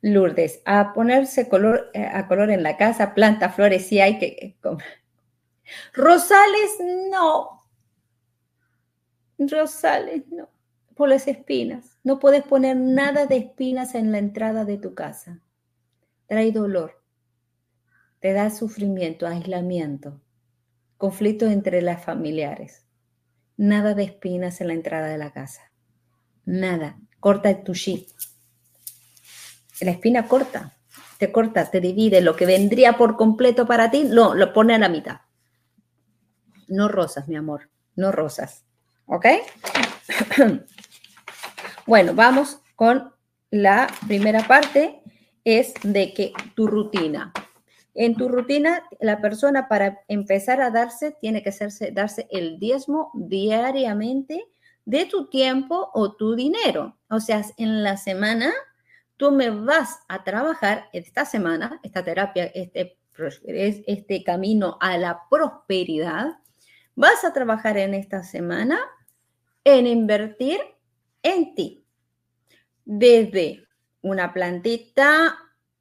Lourdes, 0.00 0.62
a 0.64 0.92
ponerse 0.92 1.48
color, 1.48 1.90
eh, 1.92 2.04
a 2.04 2.28
color 2.28 2.50
en 2.50 2.62
la 2.62 2.76
casa, 2.76 3.14
planta, 3.14 3.50
flores, 3.50 3.86
sí 3.86 4.00
hay 4.00 4.18
que... 4.18 4.26
Eh, 4.26 4.56
Rosales, 5.92 6.76
no. 7.10 7.66
Rosales, 9.38 10.22
no. 10.28 10.48
Por 10.94 11.08
las 11.08 11.28
espinas. 11.28 11.98
No 12.02 12.18
puedes 12.18 12.42
poner 12.42 12.76
nada 12.76 13.26
de 13.26 13.36
espinas 13.36 13.94
en 13.94 14.12
la 14.12 14.18
entrada 14.18 14.64
de 14.64 14.78
tu 14.78 14.94
casa. 14.94 15.40
Trae 16.26 16.52
dolor. 16.52 17.02
Te 18.20 18.32
da 18.32 18.50
sufrimiento, 18.50 19.26
aislamiento, 19.26 20.20
conflicto 20.96 21.46
entre 21.46 21.82
las 21.82 22.04
familiares. 22.04 22.87
Nada 23.58 23.94
de 23.94 24.04
espinas 24.04 24.60
en 24.60 24.68
la 24.68 24.74
entrada 24.74 25.08
de 25.08 25.18
la 25.18 25.32
casa. 25.32 25.72
Nada. 26.44 26.96
Corta 27.18 27.50
el 27.50 27.64
tushi. 27.64 28.06
La 29.80 29.90
espina 29.90 30.28
corta. 30.28 30.78
Te 31.18 31.32
corta, 31.32 31.68
te 31.68 31.80
divide. 31.80 32.20
Lo 32.20 32.36
que 32.36 32.46
vendría 32.46 32.96
por 32.96 33.16
completo 33.16 33.66
para 33.66 33.90
ti, 33.90 34.04
no, 34.04 34.34
lo 34.36 34.52
pone 34.52 34.76
a 34.76 34.78
la 34.78 34.88
mitad. 34.88 35.22
No 36.68 36.86
rosas, 36.86 37.26
mi 37.26 37.34
amor. 37.34 37.68
No 37.96 38.12
rosas. 38.12 38.64
¿Ok? 39.06 39.26
bueno, 41.86 42.14
vamos 42.14 42.60
con 42.76 43.12
la 43.50 43.88
primera 44.06 44.46
parte. 44.46 45.02
Es 45.42 45.74
de 45.82 46.14
que 46.14 46.32
tu 46.54 46.68
rutina. 46.68 47.32
En 48.00 48.14
tu 48.14 48.28
rutina, 48.28 48.84
la 49.00 49.20
persona 49.20 49.66
para 49.66 50.04
empezar 50.06 50.60
a 50.60 50.70
darse 50.70 51.16
tiene 51.20 51.42
que 51.42 51.48
hacerse, 51.48 51.90
darse 51.90 52.28
el 52.30 52.60
diezmo 52.60 53.10
diariamente 53.12 54.44
de 54.84 55.06
tu 55.06 55.28
tiempo 55.28 55.90
o 55.94 56.14
tu 56.14 56.36
dinero. 56.36 56.96
O 57.10 57.18
sea, 57.18 57.42
en 57.56 57.82
la 57.82 57.96
semana 57.96 58.52
tú 59.16 59.32
me 59.32 59.50
vas 59.50 59.98
a 60.06 60.22
trabajar 60.22 60.88
esta 60.92 61.24
semana, 61.24 61.80
esta 61.82 62.04
terapia, 62.04 62.44
este, 62.54 63.00
este 63.56 64.22
camino 64.22 64.78
a 64.80 64.96
la 64.96 65.22
prosperidad, 65.28 66.38
vas 66.94 67.24
a 67.24 67.32
trabajar 67.32 67.78
en 67.78 67.94
esta 67.94 68.22
semana 68.22 68.78
en 69.64 69.88
invertir 69.88 70.60
en 71.24 71.52
ti. 71.56 71.84
Desde 72.84 73.66
una 74.02 74.32
plantita 74.32 75.36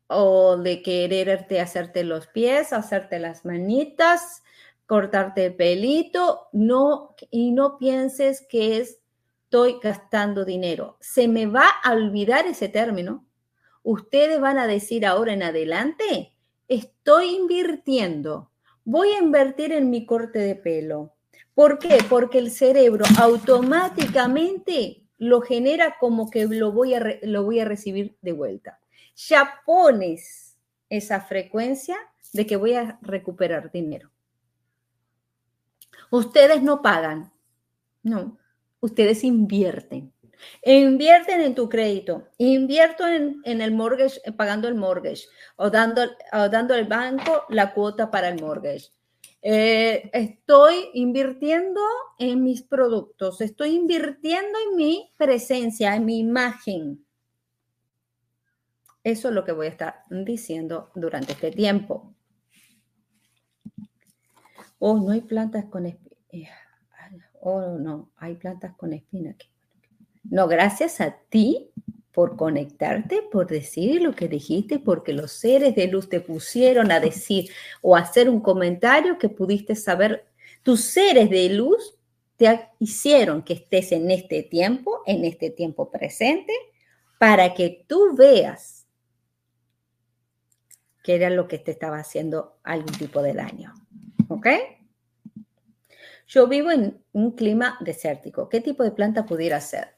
o 0.08 0.58
de 0.58 0.82
quererte 0.82 1.60
hacerte 1.60 2.04
los 2.04 2.28
pies, 2.28 2.74
hacerte 2.74 3.20
las 3.20 3.46
manitas, 3.46 4.44
cortarte 4.86 5.48
el 5.48 5.56
pelito, 5.56 6.48
no, 6.54 7.16
y 7.30 7.52
no 7.52 7.78
pienses 7.78 8.46
que 8.50 8.78
estoy 8.78 9.80
gastando 9.82 10.46
dinero. 10.46 10.98
Se 11.02 11.28
me 11.28 11.46
va 11.46 11.68
a 11.84 11.92
olvidar 11.94 12.48
ese 12.48 12.70
término. 12.70 13.26
Ustedes 13.84 14.40
van 14.40 14.58
a 14.58 14.68
decir 14.68 15.06
ahora 15.06 15.34
en 15.34 15.44
adelante, 15.44 16.34
estoy 16.68 17.36
invirtiendo, 17.36 18.52
voy 18.84 19.10
a 19.10 19.20
invertir 19.20 19.72
en 19.72 19.90
mi 19.90 20.06
corte 20.06 20.40
de 20.40 20.56
pelo. 20.56 21.14
¿Por 21.54 21.80
qué? 21.80 21.98
Porque 22.10 22.38
el 22.38 22.52
cerebro 22.52 23.06
automáticamente 23.20 25.04
lo 25.18 25.42
genera 25.42 25.96
como 26.00 26.30
que 26.30 26.46
lo 26.46 26.72
voy 26.72 26.94
a, 26.94 27.02
lo 27.24 27.44
voy 27.44 27.60
a 27.60 27.66
recibir 27.66 28.16
de 28.22 28.32
vuelta 28.32 28.80
ya 29.18 29.62
pones 29.66 30.58
esa 30.90 31.22
frecuencia 31.22 31.98
de 32.34 32.46
que 32.46 32.56
voy 32.56 32.74
a 32.74 33.00
recuperar 33.02 33.72
dinero. 33.72 34.12
Ustedes 36.12 36.62
no 36.62 36.82
pagan, 36.82 37.34
no, 38.04 38.38
ustedes 38.80 39.24
invierten. 39.24 40.14
Invierten 40.64 41.42
en 41.42 41.56
tu 41.56 41.68
crédito, 41.68 42.28
invierto 42.38 43.08
en, 43.08 43.42
el 43.44 43.72
mortgage, 43.72 44.22
pagando 44.34 44.68
el 44.68 44.76
mortgage 44.76 45.24
o 45.56 45.72
dando, 45.72 46.04
dando 46.32 46.76
al 46.76 46.86
banco 46.86 47.46
la 47.50 47.74
cuota 47.74 48.12
para 48.12 48.30
el 48.30 48.40
mortgage. 48.40 48.92
Eh, 49.42 50.10
estoy 50.14 50.90
invirtiendo 50.94 51.82
en 52.20 52.44
mis 52.44 52.62
productos, 52.62 53.42
estoy 53.42 53.76
invirtiendo 53.76 54.60
en 54.70 54.76
mi 54.76 55.12
presencia, 55.18 55.96
en 55.96 56.06
mi 56.06 56.20
imagen. 56.20 57.07
Eso 59.08 59.30
es 59.30 59.34
lo 59.34 59.46
que 59.46 59.54
voy 59.54 59.68
a 59.68 59.70
estar 59.70 60.04
diciendo 60.10 60.92
durante 60.94 61.32
este 61.32 61.50
tiempo. 61.50 62.14
Oh, 64.80 64.98
no 64.98 65.12
hay 65.12 65.22
plantas 65.22 65.64
con 65.64 65.86
espinas. 65.86 66.20
Eh, 66.34 66.50
oh, 67.40 67.78
no, 67.80 68.12
hay 68.18 68.36
plantas 68.36 68.76
con 68.76 68.92
espinas. 68.92 69.38
No, 70.26 70.50
gracias 70.50 71.00
a 71.00 71.20
ti 71.30 71.72
por 72.12 72.36
conectarte, 72.36 73.22
por 73.32 73.48
decir 73.48 74.02
lo 74.02 74.14
que 74.14 74.28
dijiste, 74.28 74.78
porque 74.78 75.14
los 75.14 75.32
seres 75.32 75.74
de 75.74 75.88
luz 75.88 76.10
te 76.10 76.20
pusieron 76.20 76.92
a 76.92 77.00
decir 77.00 77.50
o 77.82 77.96
hacer 77.96 78.30
un 78.30 78.42
comentario 78.42 79.18
que 79.18 79.30
pudiste 79.30 79.76
saber. 79.76 80.26
Tus 80.64 80.82
seres 80.82 81.30
de 81.30 81.48
luz 81.48 81.98
te 82.36 82.60
hicieron 82.80 83.42
que 83.42 83.54
estés 83.54 83.94
en 83.94 84.12
este 84.12 84.44
tiempo, 84.44 85.02
en 85.06 85.24
este 85.24 85.50
tiempo 85.50 85.90
presente, 85.90 86.52
para 87.18 87.54
que 87.54 87.86
tú 87.88 88.14
veas 88.14 88.77
que 91.08 91.16
era 91.16 91.30
lo 91.30 91.48
que 91.48 91.58
te 91.58 91.72
estaba 91.72 92.00
haciendo 92.00 92.60
algún 92.64 92.92
tipo 92.92 93.22
de 93.22 93.34
daño. 93.34 93.74
¿Ok? 94.28 94.48
Yo 96.28 96.50
vivo 96.50 96.70
en 96.70 97.02
un 97.14 97.32
clima 97.32 97.78
desértico. 97.80 98.50
¿Qué 98.50 98.60
tipo 98.60 98.84
de 98.84 98.92
planta 98.92 99.26
pudiera 99.26 99.62
ser? 99.62 99.96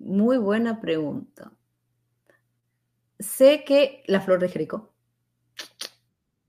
Muy 0.00 0.38
buena 0.38 0.80
pregunta. 0.80 1.52
Sé 3.20 3.62
que 3.64 4.02
la 4.08 4.22
flor 4.22 4.40
de 4.40 4.48
Jericó. 4.48 4.92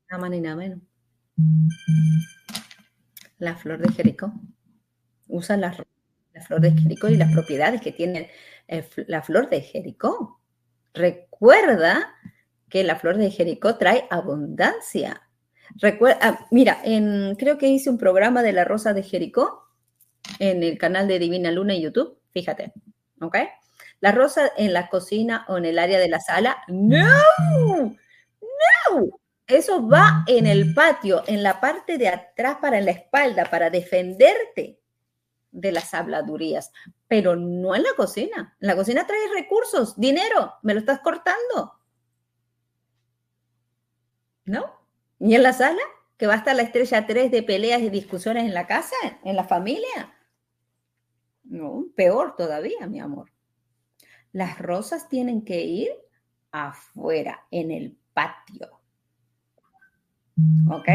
Nada 0.10 0.22
más 0.22 0.32
ni 0.32 0.42
nada 0.42 0.56
menos. 0.56 0.80
La 3.38 3.56
flor 3.56 3.78
de 3.78 3.94
Jericó. 3.94 4.34
Usa 5.28 5.58
la, 5.58 5.74
flor 5.74 6.60
de 6.60 6.72
Jericó 6.72 7.08
y 7.08 7.18
las 7.18 7.32
propiedades 7.32 7.82
que 7.82 7.92
tiene 7.92 8.32
eh, 8.68 8.89
la 9.06 9.22
flor 9.22 9.48
de 9.48 9.62
Jericó. 9.62 10.38
Recuerda 11.00 12.14
que 12.68 12.84
la 12.84 12.98
flor 12.98 13.18
de 13.18 13.32
Jericó 13.32 13.78
trae 13.78 14.06
abundancia. 14.10 15.22
Recuerda, 15.76 16.20
ah, 16.22 16.48
mira, 16.52 16.78
en, 16.84 17.36
creo 17.36 17.58
que 17.58 17.70
hice 17.70 17.90
un 17.90 17.98
programa 17.98 18.44
de 18.44 18.52
la 18.52 18.66
rosa 18.66 18.94
de 18.94 19.04
Jericó 19.04 19.70
en 20.40 20.62
el 20.62 20.78
canal 20.78 21.08
de 21.08 21.18
Divina 21.18 21.52
Luna 21.52 21.74
en 21.74 21.82
YouTube. 21.84 22.20
Fíjate, 22.32 22.74
¿ok? 23.22 23.38
La 24.02 24.12
rosa 24.12 24.52
en 24.58 24.74
la 24.74 24.90
cocina 24.90 25.46
o 25.48 25.58
en 25.58 25.66
el 25.66 25.80
área 25.80 26.00
de 26.00 26.10
la 26.10 26.20
sala, 26.20 26.58
no, 26.68 27.08
no. 28.42 29.08
Eso 29.48 29.88
va 29.88 30.26
en 30.28 30.48
el 30.48 30.74
patio, 30.74 31.24
en 31.28 31.44
la 31.44 31.62
parte 31.62 31.98
de 31.98 32.10
atrás 32.10 32.58
para 32.62 32.82
la 32.82 32.92
espalda, 32.92 33.46
para 33.46 33.70
defenderte 33.70 34.80
de 35.52 35.72
las 35.72 35.94
habladurías, 35.94 36.72
pero 37.08 37.36
no 37.36 37.76
en 37.76 37.84
la 37.84 37.94
cocina. 37.96 38.56
En 38.60 38.68
la 38.68 38.76
cocina 38.76 39.06
trae 39.06 39.20
recursos, 39.34 40.00
dinero, 40.00 40.54
me 40.62 40.74
lo 40.74 40.80
estás 40.80 41.00
cortando. 41.00 41.80
¿No? 44.46 44.80
¿Y 45.20 45.36
en 45.36 45.44
la 45.44 45.54
sala? 45.54 45.82
¿Que 46.18 46.28
va 46.28 46.34
a 46.34 46.38
estar 46.38 46.56
la 46.56 46.64
estrella 46.64 47.06
3 47.06 47.32
de 47.32 47.44
peleas 47.44 47.82
y 47.82 47.90
discusiones 47.90 48.46
en 48.46 48.54
la 48.54 48.68
casa, 48.68 48.96
en 49.24 49.36
la 49.36 49.44
familia? 49.44 50.16
No, 51.44 51.86
peor 51.96 52.36
todavía, 52.36 52.88
mi 52.88 53.00
amor. 53.00 53.32
Las 54.32 54.60
rosas 54.60 55.10
tienen 55.10 55.44
que 55.44 55.62
ir 55.62 55.92
afuera, 56.52 57.48
en 57.52 57.72
el 57.72 57.98
patio. 58.14 58.80
¿Ok? 60.72 60.88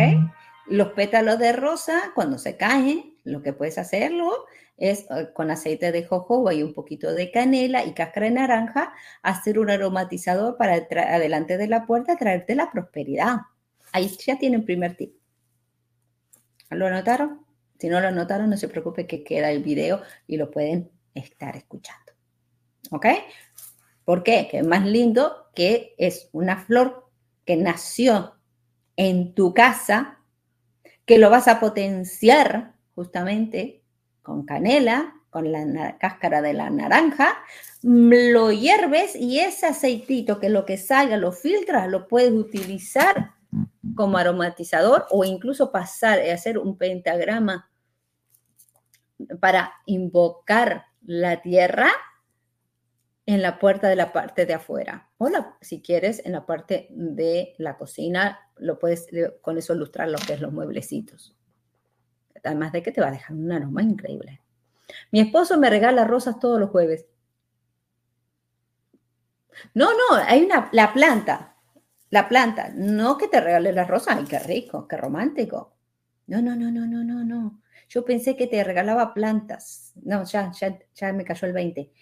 Los 0.66 0.88
pétalos 0.92 1.38
de 1.38 1.52
rosa, 1.52 2.12
cuando 2.14 2.38
se 2.38 2.56
caen, 2.56 3.13
lo 3.24 3.42
que 3.42 3.52
puedes 3.52 3.78
hacerlo 3.78 4.46
es 4.76 5.06
eh, 5.10 5.30
con 5.34 5.50
aceite 5.50 5.92
de 5.92 6.04
jojoba 6.04 6.54
y 6.54 6.62
un 6.62 6.74
poquito 6.74 7.12
de 7.12 7.30
canela 7.30 7.84
y 7.84 7.94
cáscara 7.94 8.26
de 8.26 8.32
naranja, 8.32 8.92
hacer 9.22 9.58
un 9.58 9.70
aromatizador 9.70 10.56
para 10.56 10.74
adelante 10.74 11.56
de 11.56 11.68
la 11.68 11.86
puerta, 11.86 12.16
traerte 12.16 12.54
la 12.54 12.70
prosperidad. 12.70 13.38
Ahí 13.92 14.08
ya 14.24 14.38
tienen 14.38 14.64
primer 14.64 14.96
tip. 14.96 15.14
¿Lo 16.70 16.86
anotaron? 16.86 17.44
Si 17.78 17.88
no 17.88 18.00
lo 18.00 18.08
anotaron, 18.08 18.50
no 18.50 18.56
se 18.56 18.68
preocupe 18.68 19.06
que 19.06 19.22
queda 19.22 19.50
el 19.50 19.62
video 19.62 20.02
y 20.26 20.36
lo 20.36 20.50
pueden 20.50 20.90
estar 21.14 21.56
escuchando. 21.56 22.12
¿Ok? 22.90 23.06
¿Por 24.04 24.22
qué? 24.22 24.48
Que 24.50 24.58
es 24.58 24.66
más 24.66 24.84
lindo 24.84 25.50
que 25.54 25.94
es 25.98 26.28
una 26.32 26.58
flor 26.58 27.08
que 27.44 27.56
nació 27.56 28.34
en 28.96 29.34
tu 29.34 29.54
casa, 29.54 30.20
que 31.06 31.18
lo 31.18 31.30
vas 31.30 31.48
a 31.48 31.60
potenciar 31.60 32.73
justamente 32.94 33.82
con 34.22 34.44
canela, 34.44 35.14
con 35.30 35.50
la 35.50 35.98
cáscara 35.98 36.42
de 36.42 36.52
la 36.52 36.70
naranja, 36.70 37.36
lo 37.82 38.52
hierves 38.52 39.16
y 39.16 39.40
ese 39.40 39.66
aceitito 39.66 40.38
que 40.40 40.48
lo 40.48 40.64
que 40.64 40.76
salga 40.76 41.16
lo 41.16 41.32
filtras, 41.32 41.88
lo 41.88 42.08
puedes 42.08 42.32
utilizar 42.32 43.32
como 43.94 44.16
aromatizador 44.16 45.06
o 45.10 45.24
incluso 45.24 45.72
pasar 45.72 46.24
y 46.24 46.30
hacer 46.30 46.58
un 46.58 46.78
pentagrama 46.78 47.68
para 49.40 49.74
invocar 49.86 50.84
la 51.02 51.42
tierra 51.42 51.90
en 53.26 53.42
la 53.42 53.58
puerta 53.58 53.88
de 53.88 53.96
la 53.96 54.12
parte 54.12 54.46
de 54.46 54.54
afuera. 54.54 55.10
O 55.18 55.28
si 55.60 55.80
quieres, 55.80 56.24
en 56.24 56.32
la 56.32 56.46
parte 56.46 56.88
de 56.90 57.54
la 57.58 57.76
cocina, 57.76 58.38
lo 58.56 58.78
puedes 58.78 59.08
con 59.40 59.58
eso 59.58 59.74
ilustrar 59.74 60.08
lo 60.08 60.18
que 60.18 60.34
es 60.34 60.40
los 60.40 60.52
mueblecitos. 60.52 61.36
Además 62.44 62.72
de 62.72 62.82
que 62.82 62.92
te 62.92 63.00
va 63.00 63.08
a 63.08 63.12
dejar 63.12 63.36
un 63.36 63.50
aroma 63.50 63.82
increíble. 63.82 64.40
Mi 65.10 65.20
esposo 65.20 65.58
me 65.58 65.70
regala 65.70 66.04
rosas 66.04 66.38
todos 66.38 66.60
los 66.60 66.70
jueves. 66.70 67.06
No, 69.72 69.92
no, 69.92 70.16
hay 70.26 70.44
una, 70.44 70.68
la 70.72 70.92
planta, 70.92 71.56
la 72.10 72.28
planta, 72.28 72.70
no 72.74 73.16
que 73.16 73.28
te 73.28 73.40
regale 73.40 73.72
las 73.72 73.88
rosas, 73.88 74.16
ay, 74.18 74.24
qué 74.24 74.38
rico, 74.40 74.86
qué 74.88 74.96
romántico. 74.96 75.76
No, 76.26 76.42
no, 76.42 76.56
no, 76.56 76.70
no, 76.70 76.86
no, 76.86 77.04
no, 77.04 77.24
no. 77.24 77.62
Yo 77.88 78.04
pensé 78.04 78.36
que 78.36 78.46
te 78.46 78.64
regalaba 78.64 79.14
plantas. 79.14 79.92
No, 80.02 80.24
ya, 80.24 80.50
ya, 80.52 80.78
ya 80.94 81.12
me 81.12 81.24
cayó 81.24 81.46
el 81.46 81.52
20 81.52 81.92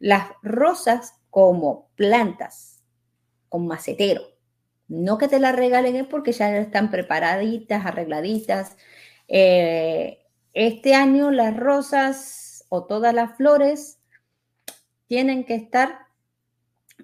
las 0.00 0.30
rosas 0.42 1.14
como 1.30 1.90
plantas, 1.96 2.82
con 3.48 3.66
macetero. 3.66 4.22
No 4.88 5.18
que 5.18 5.28
te 5.28 5.38
las 5.38 5.54
regalen 5.54 6.08
porque 6.08 6.32
ya 6.32 6.56
están 6.56 6.90
preparaditas, 6.90 7.84
arregladitas. 7.84 8.76
Eh, 9.28 10.24
este 10.54 10.94
año 10.94 11.30
las 11.30 11.56
rosas 11.56 12.64
o 12.68 12.86
todas 12.86 13.14
las 13.14 13.36
flores 13.36 14.00
tienen 15.06 15.44
que 15.44 15.54
estar 15.54 16.06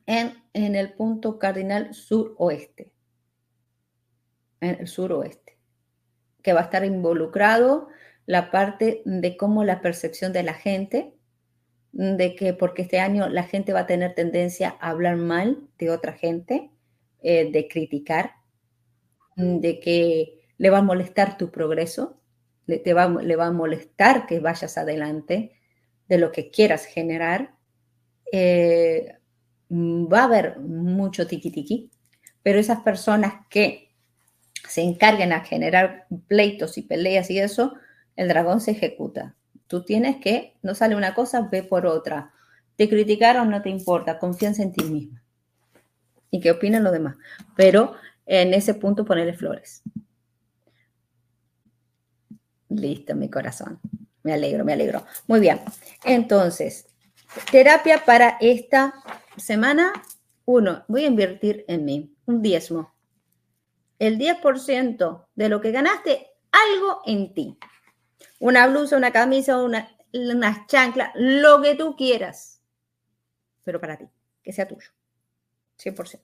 en, 0.07 0.43
el 0.53 0.93
punto 0.95 1.39
cardinal 1.39 1.95
suroeste. 1.95 2.93
En 4.61 4.81
el 4.81 4.89
suroeste. 4.89 5.59
Que 6.43 6.53
va 6.53 6.61
a 6.61 6.65
estar 6.65 6.85
involucrado 6.85 7.89
la 8.27 8.51
parte 8.51 9.03
de 9.05 9.37
cómo 9.37 9.65
la 9.65 9.81
percepción 9.81 10.33
de 10.33 10.43
la 10.43 10.55
gente 10.55 11.15
de 11.95 12.35
que 12.35 12.55
porque 12.55 12.83
este 12.83 12.99
año 12.99 13.29
la 13.29 13.45
gente 13.45 13.73
va 13.73 13.81
a 13.81 13.87
tener 13.87 14.15
tendencia 14.15 14.77
a 14.81 14.91
hablar 14.91 15.17
mal 15.17 15.69
de 15.79 15.91
otra 15.91 16.13
gente, 16.13 16.71
eh, 17.23 17.51
de 17.53 17.69
criticar, 17.69 18.33
de 19.37 19.79
que 19.79 20.44
le 20.59 20.71
va 20.71 20.79
a 20.79 20.83
molestar 20.83 21.37
tu 21.37 21.51
progreso, 21.51 22.21
le, 22.67 22.95
va, 22.95 23.05
a 23.05 23.53
molestar 23.53 24.27
que 24.27 24.41
vayas 24.41 24.79
adelante 24.79 25.53
de 26.09 26.19
lo 26.19 26.33
que 26.33 26.51
quieras 26.51 26.87
generar. 26.87 27.55
Eh, 28.33 29.17
va 29.71 30.21
a 30.21 30.25
haber 30.25 30.59
mucho 30.61 31.27
tiki-tiki, 31.27 31.91
pero 32.43 32.59
esas 32.59 32.81
personas 32.81 33.47
que 33.51 33.95
se 34.69 34.83
encarguen 34.83 35.33
a 35.33 35.45
generar 35.45 36.07
pleitos 36.27 36.79
y 36.79 36.83
peleas 36.83 37.31
y 37.31 37.39
eso, 37.39 37.75
el 38.17 38.29
dragón 38.29 38.61
se 38.61 38.73
ejecuta. 38.73 39.35
Tú 39.67 39.85
tienes 39.85 40.17
que, 40.17 40.57
no 40.63 40.75
sale 40.75 40.97
una 40.97 41.15
cosa, 41.15 41.49
ve 41.51 41.63
por 41.63 41.87
otra. 41.87 42.33
Te 42.77 42.89
criticaron, 42.89 43.51
no 43.51 43.63
te 43.63 43.71
importa, 43.71 44.19
confianza 44.19 44.63
en 44.63 44.73
ti 44.73 44.85
misma. 44.85 45.23
Y 46.31 46.41
qué 46.41 46.51
opinan 46.51 46.85
los 46.85 46.93
demás. 46.93 47.17
Pero 47.57 47.95
en 48.27 48.55
ese 48.55 48.75
punto 48.75 49.05
ponerle 49.05 49.35
flores. 49.35 49.83
Listo, 52.75 53.15
mi 53.15 53.31
corazón. 53.31 53.81
Me 54.23 54.33
alegro, 54.33 54.65
me 54.65 54.73
alegro. 54.73 55.05
Muy 55.27 55.41
bien. 55.41 55.61
Entonces, 56.05 56.87
terapia 57.51 58.05
para 58.05 58.37
esta 58.41 58.95
semana. 59.37 59.93
Uno, 60.47 60.85
voy 60.89 61.05
a 61.05 61.09
invertir 61.09 61.65
en 61.69 61.85
mí. 61.85 62.15
Un 62.27 62.43
diezmo. 62.43 62.95
El 63.99 64.19
10% 64.19 65.27
de 65.35 65.49
lo 65.49 65.61
que 65.61 65.71
ganaste, 65.71 66.27
algo 66.51 67.01
en 67.07 67.33
ti 67.33 67.59
una 68.45 68.67
blusa, 68.67 68.99
una 68.99 69.11
camisa, 69.11 69.57
una, 69.63 69.89
unas 70.13 70.67
chanclas, 70.67 71.13
lo 71.15 71.63
que 71.63 71.75
tú 71.75 71.97
quieras, 71.97 72.61
pero 73.63 73.81
para 73.81 73.97
ti, 73.97 74.05
que 74.43 74.53
sea 74.53 74.69
tuyo, 74.69 74.91
100%. 75.79 76.21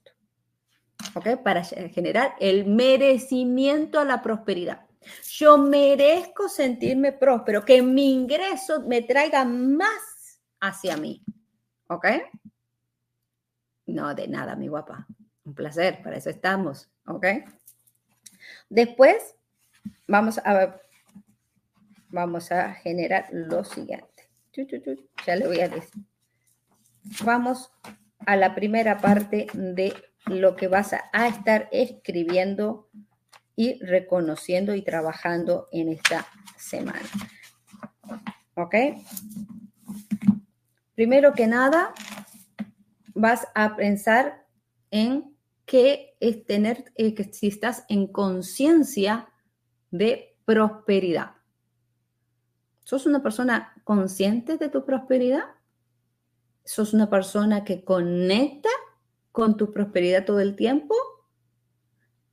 ¿Ok? 1.14 1.42
Para 1.42 1.64
generar 1.64 2.34
el 2.40 2.66
merecimiento 2.66 3.98
a 3.98 4.04
la 4.04 4.20
prosperidad. 4.20 4.86
Yo 5.28 5.58
merezco 5.58 6.48
sentirme 6.48 7.12
próspero, 7.12 7.64
que 7.64 7.82
mi 7.82 8.12
ingreso 8.12 8.82
me 8.82 9.02
traiga 9.02 9.44
más 9.44 10.40
hacia 10.60 10.96
mí. 10.96 11.24
¿Ok? 11.88 12.06
No, 13.86 14.14
de 14.14 14.28
nada, 14.28 14.54
mi 14.56 14.68
guapa. 14.68 15.06
Un 15.44 15.54
placer, 15.54 16.02
para 16.02 16.16
eso 16.16 16.30
estamos. 16.30 16.88
¿Ok? 17.06 17.26
Después, 18.68 19.34
vamos 20.06 20.38
a 20.38 20.80
vamos 22.10 22.52
a 22.52 22.72
generar 22.74 23.28
lo 23.32 23.64
siguiente. 23.64 24.28
Ya 25.26 25.36
le 25.36 25.46
voy 25.46 25.60
a 25.60 25.68
decir. 25.68 26.04
Vamos 27.24 27.72
a 28.26 28.36
la 28.36 28.54
primera 28.54 28.98
parte 28.98 29.46
de 29.54 29.94
lo 30.26 30.56
que 30.56 30.68
vas 30.68 30.92
a, 30.92 31.28
estar 31.28 31.68
escribiendo 31.72 32.90
y 33.60 33.78
reconociendo 33.84 34.74
y 34.74 34.80
trabajando 34.80 35.68
en 35.70 35.90
esta 35.90 36.26
semana. 36.56 37.06
¿Ok? 38.54 38.74
Primero 40.94 41.34
que 41.34 41.46
nada, 41.46 41.92
vas 43.12 43.46
a 43.54 43.76
pensar 43.76 44.46
en 44.90 45.36
qué 45.66 46.16
es 46.20 46.46
tener, 46.46 46.90
eh, 46.94 47.14
que 47.14 47.24
si 47.34 47.48
estás 47.48 47.84
en 47.90 48.06
conciencia 48.06 49.28
de 49.90 50.38
prosperidad. 50.46 51.32
¿Sos 52.84 53.04
una 53.04 53.22
persona 53.22 53.74
consciente 53.84 54.56
de 54.56 54.70
tu 54.70 54.86
prosperidad? 54.86 55.44
¿Sos 56.64 56.94
una 56.94 57.10
persona 57.10 57.62
que 57.64 57.84
conecta 57.84 58.70
con 59.32 59.58
tu 59.58 59.70
prosperidad 59.70 60.24
todo 60.24 60.40
el 60.40 60.56
tiempo? 60.56 60.94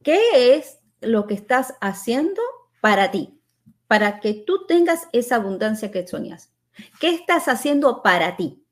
¿Qué 0.03 0.55
es 0.55 0.76
lo 1.01 1.27
que 1.27 1.33
estás 1.33 1.75
haciendo 1.81 2.41
para 2.81 3.11
ti? 3.11 3.39
Para 3.87 4.19
que 4.19 4.33
tú 4.33 4.65
tengas 4.67 5.07
esa 5.13 5.35
abundancia 5.35 5.91
que 5.91 6.07
soñas. 6.07 6.51
¿Qué 6.99 7.09
estás 7.09 7.47
haciendo 7.47 8.03
para 8.03 8.35
ti? 8.35 8.63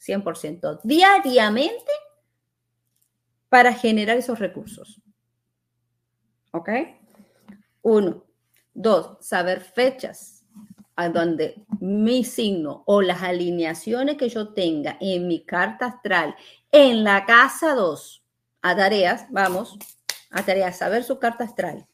100%. 0.00 0.80
Diariamente 0.82 1.92
para 3.48 3.72
generar 3.74 4.16
esos 4.16 4.38
recursos. 4.38 5.00
¿Ok? 6.52 6.70
Uno. 7.82 8.24
Dos, 8.74 9.18
saber 9.20 9.60
fechas 9.60 10.44
a 10.96 11.08
donde 11.08 11.64
mi 11.80 12.24
signo 12.24 12.82
o 12.86 13.02
las 13.02 13.22
alineaciones 13.22 14.16
que 14.16 14.28
yo 14.28 14.54
tenga 14.54 14.96
en 15.00 15.28
mi 15.28 15.44
carta 15.44 15.86
astral 15.86 16.34
en 16.70 17.04
la 17.04 17.26
casa 17.26 17.74
2, 17.74 18.24
a 18.62 18.76
tareas, 18.76 19.26
vamos, 19.30 19.76
a 20.32 20.44
tareas, 20.44 20.78
saber 20.78 21.04
su 21.04 21.18
carta 21.18 21.44
astral. 21.44 21.86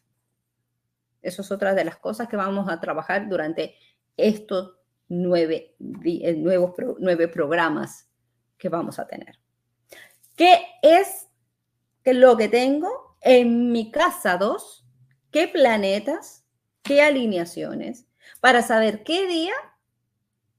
Eso 1.21 1.43
es 1.43 1.51
otra 1.51 1.75
de 1.75 1.85
las 1.85 1.97
cosas 1.97 2.29
que 2.29 2.37
vamos 2.37 2.69
a 2.71 2.81
trabajar 2.81 3.29
durante 3.29 3.75
estos 4.17 4.77
nueve, 5.09 5.77
eh, 6.05 6.35
nuevos, 6.35 6.75
nueve 6.99 7.29
programas 7.29 8.09
que 8.57 8.69
vamos 8.69 8.99
a 8.99 9.07
tener. 9.07 9.39
¿Qué 10.37 10.61
es 10.83 11.29
lo 12.05 12.37
que 12.37 12.49
tengo 12.49 13.17
en 13.21 13.73
mi 13.73 13.91
casa 13.91 14.37
2? 14.37 14.87
¿Qué 15.31 15.49
planetas? 15.49 16.45
¿Qué 16.83 17.03
alineaciones? 17.03 18.07
Para 18.41 18.63
saber 18.63 19.03
qué 19.03 19.27
día 19.27 19.55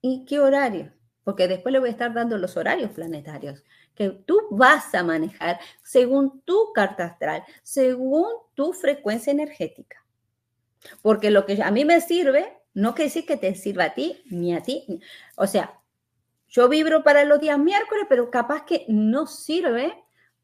y 0.02 0.26
qué 0.26 0.40
horario. 0.40 0.92
Porque 1.24 1.48
después 1.48 1.74
le 1.74 1.80
voy 1.80 1.90
a 1.90 1.92
estar 1.92 2.14
dando 2.14 2.38
los 2.38 2.58
horarios 2.58 2.92
planetarios 2.92 3.64
que 3.96 4.10
tú 4.10 4.40
vas 4.52 4.96
a 4.96 5.04
manejar 5.04 5.60
según 5.84 6.42
tu 6.42 6.72
carta 6.74 7.04
astral, 7.06 7.44
según 7.64 8.28
tu 8.54 8.72
frecuencia 8.72 9.32
energética. 9.32 10.06
Porque 11.02 11.32
lo 11.32 11.46
que 11.46 11.62
a 11.62 11.70
mí 11.72 11.84
me 11.84 12.00
sirve, 12.00 12.58
no 12.74 12.96
quiere 12.96 13.10
decir 13.10 13.26
que 13.26 13.38
te 13.38 13.54
sirva 13.56 13.86
a 13.86 13.94
ti 13.94 14.24
ni 14.30 14.56
a 14.56 14.62
ti. 14.62 15.02
O 15.36 15.48
sea, 15.48 15.80
yo 16.48 16.70
vibro 16.70 17.04
para 17.04 17.26
los 17.26 17.40
días 17.40 17.60
miércoles, 17.60 18.06
pero 18.08 18.32
capaz 18.32 18.66
que 18.66 18.86
no 18.88 19.28
sirve 19.28 19.94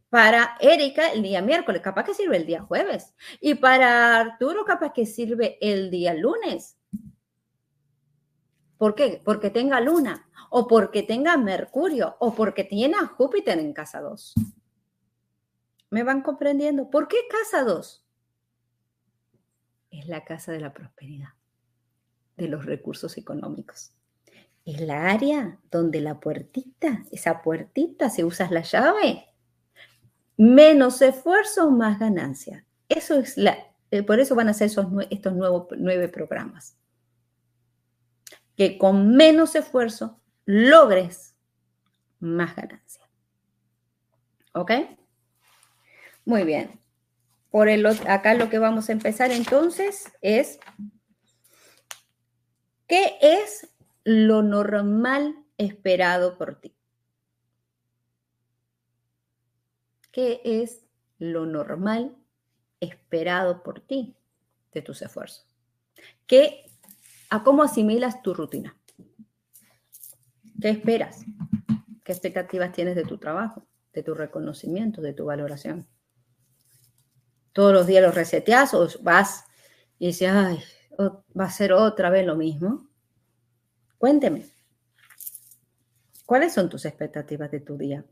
para 0.10 0.56
Erika 0.60 1.12
el 1.12 1.24
día 1.24 1.42
miércoles, 1.42 1.82
capaz 1.82 2.04
que 2.04 2.14
sirve 2.14 2.38
el 2.38 2.46
día 2.46 2.62
jueves. 2.62 3.16
Y 3.40 3.56
para 3.56 4.18
Arturo, 4.18 4.66
capaz 4.66 4.94
que 4.94 5.06
sirve 5.06 5.58
el 5.62 5.90
día 5.90 6.14
lunes. 6.14 6.78
¿Por 8.78 8.96
qué? 8.96 9.22
Porque 9.24 9.50
tenga 9.50 9.80
luna 9.80 10.26
o 10.58 10.68
porque 10.68 11.04
tenga 11.04 11.36
Mercurio, 11.36 12.16
o 12.20 12.34
porque 12.34 12.64
tiene 12.64 12.96
a 12.96 13.08
Júpiter 13.08 13.60
en 13.60 13.74
casa 13.74 14.00
2. 14.00 14.36
¿Me 15.90 16.04
van 16.04 16.22
comprendiendo? 16.22 16.90
¿Por 16.90 17.10
qué 17.10 17.18
casa 17.30 17.66
2? 17.66 18.06
Es 19.92 20.08
la 20.08 20.24
casa 20.24 20.54
de 20.54 20.62
la 20.62 20.74
prosperidad, 20.74 21.30
de 22.38 22.48
los 22.48 22.66
recursos 22.66 23.18
económicos. 23.18 23.92
Es 24.64 24.80
la 24.80 25.10
área 25.10 25.60
donde 25.70 26.00
la 26.00 26.22
puertita, 26.22 27.04
esa 27.12 27.42
puertita, 27.42 28.10
si 28.10 28.24
usas 28.24 28.50
la 28.50 28.62
llave, 28.62 29.26
menos 30.38 31.02
esfuerzo, 31.02 31.70
más 31.70 32.00
ganancia. 32.00 32.66
Eso 32.88 33.16
es 33.16 33.38
la, 33.38 33.58
eh, 33.92 34.04
por 34.04 34.22
eso 34.22 34.36
van 34.36 34.48
a 34.48 34.54
ser 34.54 34.68
esos, 34.68 34.88
estos 35.10 35.34
nuevos 35.34 35.68
nueve 35.78 36.08
programas. 36.08 36.78
Que 38.56 38.78
con 38.78 39.16
menos 39.16 39.56
esfuerzo 39.56 40.20
logres 40.46 41.36
más 42.20 42.56
ganancia. 42.56 43.08
¿Ok? 44.54 44.72
Muy 46.26 46.44
bien. 46.44 46.80
Por 47.52 47.70
el, 47.70 47.86
acá 47.86 48.34
lo 48.34 48.50
que 48.50 48.60
vamos 48.60 48.90
a 48.90 48.94
empezar 48.94 49.32
entonces 49.32 50.12
es, 50.22 50.60
¿qué 52.88 53.18
es 53.22 53.70
lo 54.04 54.42
normal 54.42 55.36
esperado 55.58 56.38
por 56.38 56.60
ti? 56.60 56.76
¿Qué 60.12 60.42
es 60.44 60.86
lo 61.18 61.46
normal 61.46 62.16
esperado 62.80 63.64
por 63.64 63.82
ti 63.82 64.16
de 64.72 64.82
tus 64.82 65.02
esfuerzos? 65.02 65.46
¿Qué, 66.28 66.66
¿A 67.30 67.44
cómo 67.44 67.64
asimilas 67.64 68.22
tu 68.22 68.34
rutina? 68.34 68.78
¿Qué 70.62 70.70
esperas? 70.70 71.26
¿Qué 72.04 72.12
expectativas 72.12 72.72
tienes 72.72 72.96
de 72.96 73.04
tu 73.04 73.18
trabajo, 73.18 73.66
de 73.94 74.04
tu 74.04 74.14
reconocimiento, 74.14 75.02
de 75.02 75.14
tu 75.14 75.26
valoración? 75.26 75.88
Todos 77.52 77.74
los 77.74 77.88
días 77.88 78.04
los 78.04 78.16
reseteas 78.16 78.74
o 78.74 78.88
vas 79.02 79.46
y 79.98 80.08
dices, 80.08 80.30
ay, 80.32 80.62
va 81.00 81.46
a 81.46 81.52
ser 81.52 81.74
otra 81.74 82.10
vez 82.10 82.26
lo 82.26 82.36
mismo. 82.36 82.88
Cuénteme, 83.98 84.46
¿cuáles 86.26 86.54
son 86.54 86.70
tus 86.70 86.86
expectativas 86.86 87.50
de 87.52 87.62
tu 87.62 87.78
día? 87.78 88.06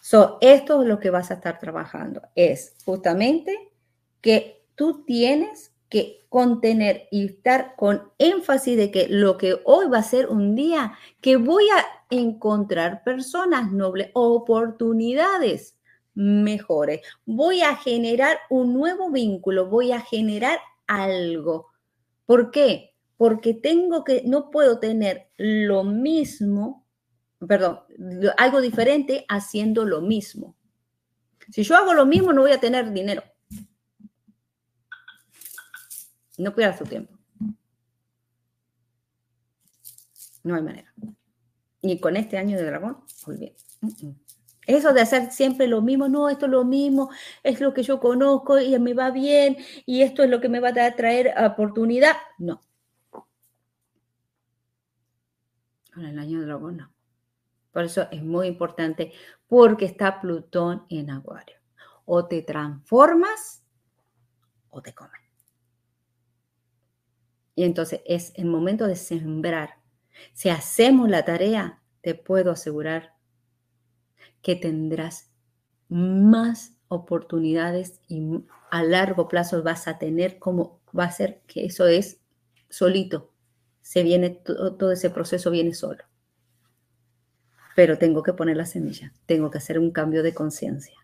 So, 0.00 0.38
esto 0.40 0.82
es 0.82 0.88
lo 0.88 1.00
que 1.00 1.10
vas 1.10 1.30
a 1.30 1.34
estar 1.34 1.58
trabajando, 1.58 2.22
es 2.34 2.74
justamente 2.84 3.72
que 4.20 4.64
tú 4.74 5.04
tienes 5.04 5.72
que 5.88 6.26
contener 6.28 7.08
y 7.10 7.26
estar 7.26 7.74
con 7.76 8.12
énfasis 8.18 8.76
de 8.76 8.90
que 8.90 9.08
lo 9.08 9.38
que 9.38 9.60
hoy 9.64 9.86
va 9.88 9.98
a 9.98 10.02
ser 10.02 10.28
un 10.28 10.54
día 10.54 10.92
que 11.20 11.36
voy 11.36 11.64
a 11.70 11.84
encontrar 12.10 13.02
personas 13.04 13.72
nobles, 13.72 14.10
oportunidades 14.14 15.78
mejores, 16.14 17.00
voy 17.24 17.62
a 17.62 17.76
generar 17.76 18.38
un 18.50 18.74
nuevo 18.74 19.10
vínculo, 19.10 19.66
voy 19.66 19.92
a 19.92 20.00
generar 20.00 20.58
algo. 20.86 21.68
¿Por 22.26 22.50
qué? 22.50 22.94
Porque 23.16 23.54
tengo 23.54 24.04
que, 24.04 24.22
no 24.26 24.50
puedo 24.50 24.78
tener 24.78 25.28
lo 25.36 25.84
mismo, 25.84 26.86
perdón, 27.46 27.80
algo 28.36 28.60
diferente 28.60 29.24
haciendo 29.28 29.84
lo 29.84 30.02
mismo. 30.02 30.56
Si 31.50 31.62
yo 31.62 31.76
hago 31.76 31.94
lo 31.94 32.04
mismo, 32.04 32.32
no 32.32 32.42
voy 32.42 32.52
a 32.52 32.60
tener 32.60 32.92
dinero. 32.92 33.22
No 36.38 36.54
pierdas 36.54 36.78
tu 36.78 36.84
tiempo. 36.84 37.18
No 40.44 40.54
hay 40.54 40.62
manera. 40.62 40.94
Y 41.82 42.00
con 42.00 42.16
este 42.16 42.38
año 42.38 42.56
de 42.56 42.64
dragón, 42.64 42.98
muy 43.26 43.54
Eso 44.66 44.92
de 44.92 45.00
hacer 45.00 45.30
siempre 45.30 45.66
lo 45.66 45.82
mismo, 45.82 46.08
no, 46.08 46.28
esto 46.28 46.46
es 46.46 46.52
lo 46.52 46.64
mismo, 46.64 47.10
es 47.42 47.60
lo 47.60 47.74
que 47.74 47.82
yo 47.82 48.00
conozco 48.00 48.58
y 48.58 48.78
me 48.78 48.94
va 48.94 49.10
bien 49.10 49.56
y 49.84 50.02
esto 50.02 50.22
es 50.22 50.30
lo 50.30 50.40
que 50.40 50.48
me 50.48 50.60
va 50.60 50.68
a 50.68 50.96
traer 50.96 51.34
oportunidad, 51.44 52.16
no. 52.38 52.60
Con 55.92 56.04
el 56.04 56.18
año 56.18 56.40
de 56.40 56.46
dragón 56.46 56.78
no. 56.78 56.92
Por 57.72 57.84
eso 57.84 58.08
es 58.10 58.22
muy 58.22 58.46
importante 58.46 59.12
porque 59.46 59.84
está 59.84 60.20
Plutón 60.20 60.84
en 60.88 61.10
Acuario. 61.10 61.56
O 62.06 62.26
te 62.26 62.42
transformas 62.42 63.62
o 64.70 64.80
te 64.80 64.94
comes. 64.94 65.27
Y 67.58 67.64
entonces 67.64 68.02
es 68.06 68.30
el 68.36 68.44
momento 68.44 68.86
de 68.86 68.94
sembrar. 68.94 69.80
Si 70.32 70.48
hacemos 70.48 71.08
la 71.08 71.24
tarea, 71.24 71.82
te 72.02 72.14
puedo 72.14 72.52
asegurar 72.52 73.14
que 74.42 74.54
tendrás 74.54 75.32
más 75.88 76.74
oportunidades 76.86 78.00
y 78.06 78.44
a 78.70 78.84
largo 78.84 79.26
plazo 79.26 79.60
vas 79.64 79.88
a 79.88 79.98
tener 79.98 80.38
como 80.38 80.80
va 80.96 81.06
a 81.06 81.10
ser 81.10 81.42
que 81.48 81.66
eso 81.66 81.88
es 81.88 82.20
solito. 82.68 83.32
Se 83.82 84.04
viene 84.04 84.30
todo, 84.30 84.92
ese 84.92 85.10
proceso 85.10 85.50
viene 85.50 85.74
solo. 85.74 86.04
Pero 87.74 87.98
tengo 87.98 88.22
que 88.22 88.34
poner 88.34 88.56
la 88.56 88.66
semilla, 88.66 89.12
tengo 89.26 89.50
que 89.50 89.58
hacer 89.58 89.80
un 89.80 89.90
cambio 89.90 90.22
de 90.22 90.32
conciencia. 90.32 90.94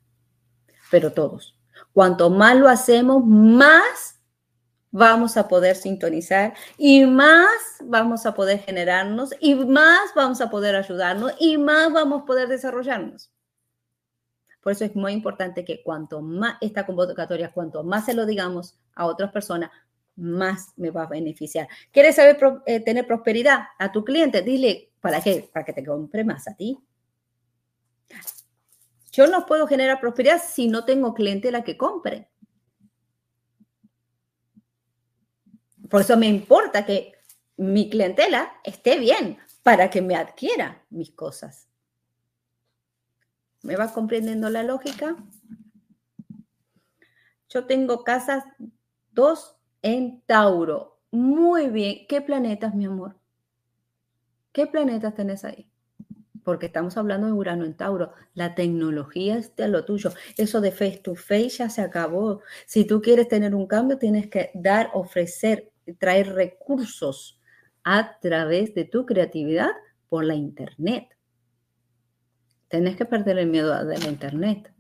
Pero 0.89 1.13
todos. 1.13 1.59
Cuanto 1.93 2.31
más 2.31 2.57
lo 2.57 2.69
hacemos, 2.69 3.27
más 3.27 4.14
vamos 4.95 5.37
a 5.37 5.49
poder 5.49 5.75
sintonizar 5.75 6.55
y 6.79 7.05
más 7.05 7.49
vamos 7.83 8.27
a 8.27 8.35
poder 8.35 8.61
generarnos 8.61 9.35
y 9.41 9.57
más 9.57 10.15
vamos 10.15 10.41
a 10.41 10.49
poder 10.49 10.77
ayudarnos 10.77 11.33
y 11.41 11.59
más 11.59 11.93
vamos 11.93 12.23
a 12.23 12.25
poder 12.25 12.47
desarrollarnos. 12.47 13.33
Por 14.61 14.71
eso 14.71 14.85
es 14.85 14.95
muy 14.95 15.13
importante 15.13 15.65
que 15.65 15.83
cuanto 15.83 16.23
más 16.23 16.59
esta 16.61 16.87
convocatoria, 16.87 17.51
cuanto 17.53 17.83
más 17.83 18.07
se 18.07 18.15
lo 18.15 18.25
digamos 18.25 18.79
a 18.95 19.07
otras 19.07 19.33
personas, 19.33 19.73
más 20.15 20.73
me 20.77 20.91
va 20.91 21.03
a 21.03 21.09
beneficiar. 21.09 21.67
¿Quieres 21.91 22.15
saber 22.15 22.39
eh, 22.65 22.79
tener 22.79 23.05
prosperidad 23.05 23.65
a 23.81 23.91
tu 23.91 24.05
cliente? 24.05 24.43
Dile, 24.43 24.93
¿para 25.01 25.21
qué? 25.21 25.51
Para 25.53 25.65
que 25.65 25.73
te 25.73 25.85
compre 25.85 26.23
más 26.23 26.47
a 26.47 26.55
ti. 26.55 26.79
Yo 29.11 29.27
no 29.27 29.45
puedo 29.45 29.67
generar 29.67 29.99
prosperidad 29.99 30.41
si 30.41 30.69
no 30.69 30.85
tengo 30.85 31.15
clientela 31.15 31.65
que 31.65 31.77
compre. 31.77 32.29
Por 35.95 36.01
eso 36.01 36.17
me 36.17 36.27
importa 36.27 36.85
que 36.85 37.13
mi 37.57 37.89
clientela 37.89 38.53
esté 38.65 38.99
bien 38.99 39.39
para 39.63 39.91
que 39.91 40.03
me 40.03 40.17
adquiera 40.17 40.85
mis 40.91 41.13
cosas. 41.13 41.69
¿Me 43.63 43.77
va 43.77 43.93
comprendiendo 43.93 44.51
la 44.51 44.65
lógica? 44.65 45.15
Yo 47.49 47.67
tengo 47.67 48.03
casas 48.03 48.43
dos 49.13 49.55
en 49.83 50.21
Tauro. 50.23 50.99
Muy 51.13 51.69
bien. 51.69 52.09
¿Qué 52.09 52.21
planetas, 52.21 52.75
mi 52.75 52.87
amor? 52.87 53.15
¿Qué 54.51 54.67
planetas 54.67 55.15
tenés 55.15 55.45
ahí? 55.45 55.71
Porque 56.43 56.67
estamos 56.67 56.97
hablando 56.97 57.29
de 57.29 57.35
Urano 57.35 57.65
en 57.65 57.77
Tauro. 57.77 58.13
La 58.35 58.57
tecnología 58.57 59.37
es 59.37 59.55
de 59.55 59.69
lo 59.69 59.85
tuyo. 59.85 60.13
Eso 60.39 60.61
de 60.61 60.73
face 60.73 60.99
to 61.05 61.15
face 61.15 61.51
ya 61.51 61.71
se 61.71 61.83
acabó. 61.83 62.41
Si 62.67 62.85
tú 62.85 63.01
quieres 63.01 63.29
tener 63.29 63.55
un 63.55 63.69
cambio, 63.69 63.97
tienes 63.97 64.27
que 64.27 64.51
dar, 64.55 64.91
ofrecer 64.93 65.71
traer 65.99 66.35
recursos 66.35 67.41
a 67.85 68.19
través 68.21 68.75
de 68.75 68.85
tu 68.85 69.07
creatividad 69.07 69.71
por 70.09 70.25
la 70.25 70.35
Internet. 70.35 71.17
Tenés 72.69 72.97
que 72.97 73.05
perder 73.05 73.39
el 73.39 73.49
miedo 73.49 73.85
de 73.85 73.99
la 73.99 74.09
Internet. 74.09 74.73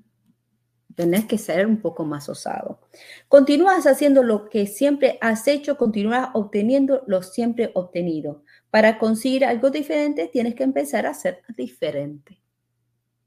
Tenés 0.95 1.27
que 1.27 1.39
ser 1.39 1.67
un 1.67 1.81
poco 1.81 2.05
más 2.05 2.29
osado. 2.29 2.81
Continúas 3.29 3.87
haciendo 3.87 4.23
lo 4.23 4.49
que 4.49 4.67
siempre 4.67 5.19
has 5.21 5.47
hecho, 5.49 5.77
continúas 5.77 6.31
obteniendo 6.35 7.03
lo 7.07 7.23
siempre 7.23 7.73
obtenido. 7.75 8.45
Para 8.71 8.99
conseguir 8.99 9.45
algo 9.45 9.71
diferente, 9.71 10.29
tienes 10.29 10.55
que 10.55 10.63
empezar 10.63 11.07
a 11.07 11.15
ser 11.15 11.43
diferente. 11.57 12.41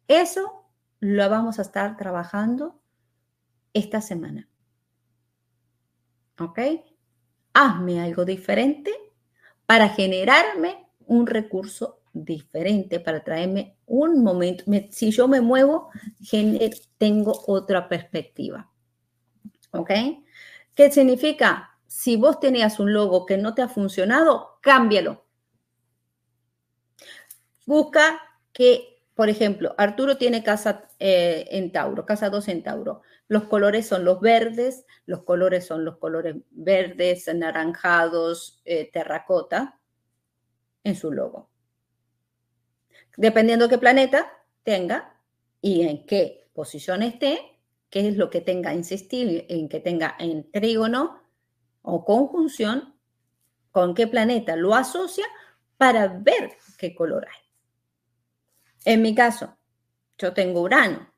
Eso 0.08 0.66
lo 1.00 1.30
vamos 1.30 1.60
a 1.60 1.62
estar 1.62 1.98
trabajando 1.98 2.82
esta 3.74 4.02
semana. 4.02 4.50
¿Ok? 6.40 6.60
Hazme 7.54 8.02
algo 8.02 8.26
diferente 8.26 8.92
para 9.66 9.90
generarme 9.90 10.88
un 11.06 11.28
recurso 11.28 12.02
diferente, 12.14 13.00
para 13.00 13.24
traerme 13.24 13.78
un 13.86 14.24
momento. 14.24 14.64
si 14.90 15.12
yo 15.12 15.28
me 15.28 15.42
muevo, 15.42 15.90
tengo 16.98 17.44
otra 17.48 17.88
perspectiva. 17.88 18.70
¿Ok? 19.72 19.92
¿Qué 20.74 20.92
significa? 20.92 21.78
Si 21.88 22.16
vos 22.16 22.40
tenías 22.40 22.80
un 22.80 22.94
logo 22.94 23.26
que 23.26 23.38
no 23.38 23.54
te 23.54 23.62
ha 23.62 23.70
funcionado, 23.70 24.60
cámbialo. 24.62 25.26
Busca 27.66 28.20
que, 28.54 29.02
por 29.14 29.30
ejemplo, 29.30 29.74
Arturo 29.78 30.18
tiene 30.18 30.44
casa 30.44 30.88
eh, 31.00 31.48
en 31.52 31.72
Tauro, 31.72 32.06
casa 32.06 32.30
2 32.30 32.48
en 32.50 32.64
Tauro. 32.64 33.02
Los 33.28 33.44
colores 33.46 33.88
son 33.88 34.06
los 34.06 34.22
verdes, 34.22 34.86
los 35.06 35.24
colores 35.24 35.66
son 35.66 35.84
los 35.84 35.98
colores 35.98 36.36
verdes, 36.52 37.28
anaranjados, 37.28 38.62
eh, 38.64 38.90
terracota 38.92 39.80
en 40.84 40.96
su 40.96 41.12
logo. 41.12 41.50
Dependiendo 43.18 43.68
qué 43.68 43.78
planeta 43.78 44.32
tenga 44.64 45.20
y 45.60 45.82
en 45.82 46.06
qué 46.06 46.50
posición 46.54 47.04
esté, 47.04 47.60
qué 47.90 48.08
es 48.08 48.16
lo 48.16 48.30
que 48.30 48.42
tenga 48.42 48.74
insistir 48.74 49.46
en 49.50 49.68
que 49.68 49.82
tenga 49.82 50.16
en 50.20 50.50
trígono 50.52 51.22
o 51.82 52.06
conjunción, 52.06 52.96
con 53.72 53.94
qué 53.94 54.08
planeta 54.08 54.56
lo 54.56 54.74
asocia 54.74 55.26
para 55.78 56.08
ver 56.08 56.58
qué 56.78 56.96
color 56.96 57.28
hay. 57.28 57.42
En 58.86 59.02
mi 59.02 59.14
caso, 59.14 59.58
yo 60.18 60.34
tengo 60.34 60.62
Urano 60.62 61.17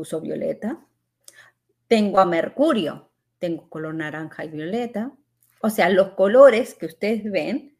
uso 0.00 0.20
violeta. 0.20 0.86
Tengo 1.88 2.20
a 2.20 2.26
Mercurio, 2.26 3.10
tengo 3.38 3.68
color 3.68 3.94
naranja 3.94 4.44
y 4.44 4.48
violeta. 4.48 5.12
O 5.60 5.70
sea, 5.70 5.88
los 5.88 6.10
colores 6.10 6.74
que 6.74 6.86
ustedes 6.86 7.30
ven, 7.30 7.76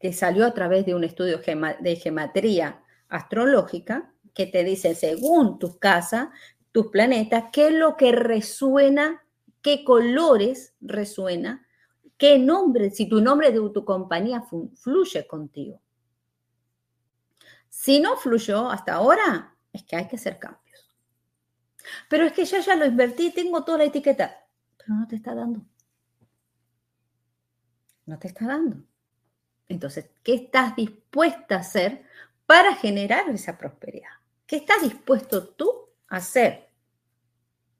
que 0.00 0.12
salió 0.12 0.46
a 0.46 0.54
través 0.54 0.86
de 0.86 0.94
un 0.94 1.04
estudio 1.04 1.40
de 1.80 1.96
geometría 1.96 2.82
astrológica, 3.08 4.12
que 4.34 4.46
te 4.46 4.62
dice 4.64 4.94
según 4.94 5.58
tu 5.58 5.78
casa, 5.78 6.30
tus 6.72 6.88
planetas, 6.88 7.46
qué 7.52 7.68
es 7.68 7.74
lo 7.74 7.96
que 7.96 8.12
resuena, 8.12 9.24
qué 9.62 9.84
colores 9.84 10.74
resuena, 10.80 11.66
qué 12.16 12.38
nombre, 12.38 12.90
si 12.90 13.08
tu 13.08 13.20
nombre 13.20 13.50
de 13.50 13.58
tu 13.70 13.84
compañía 13.84 14.44
fluye 14.74 15.26
contigo. 15.26 15.80
Si 17.68 18.00
no 18.00 18.16
fluyó 18.16 18.70
hasta 18.70 18.94
ahora, 18.94 19.56
es 19.72 19.84
que 19.84 19.96
hay 19.96 20.08
que 20.08 20.16
hacer 20.16 20.38
cambio. 20.38 20.67
Pero 22.08 22.24
es 22.24 22.32
que 22.32 22.44
ya 22.44 22.60
ya 22.60 22.76
lo 22.76 22.86
invertí, 22.86 23.30
tengo 23.32 23.64
toda 23.64 23.78
la 23.78 23.84
etiqueta. 23.84 24.46
Pero 24.76 24.94
no 24.94 25.06
te 25.06 25.16
está 25.16 25.34
dando. 25.34 25.64
No 28.06 28.18
te 28.18 28.28
está 28.28 28.46
dando. 28.46 28.82
Entonces, 29.68 30.10
¿qué 30.22 30.34
estás 30.34 30.74
dispuesta 30.76 31.56
a 31.56 31.60
hacer 31.60 32.04
para 32.46 32.74
generar 32.74 33.28
esa 33.28 33.58
prosperidad? 33.58 34.08
¿Qué 34.46 34.56
estás 34.56 34.82
dispuesto 34.82 35.48
tú 35.48 35.90
a 36.08 36.16
hacer 36.16 36.70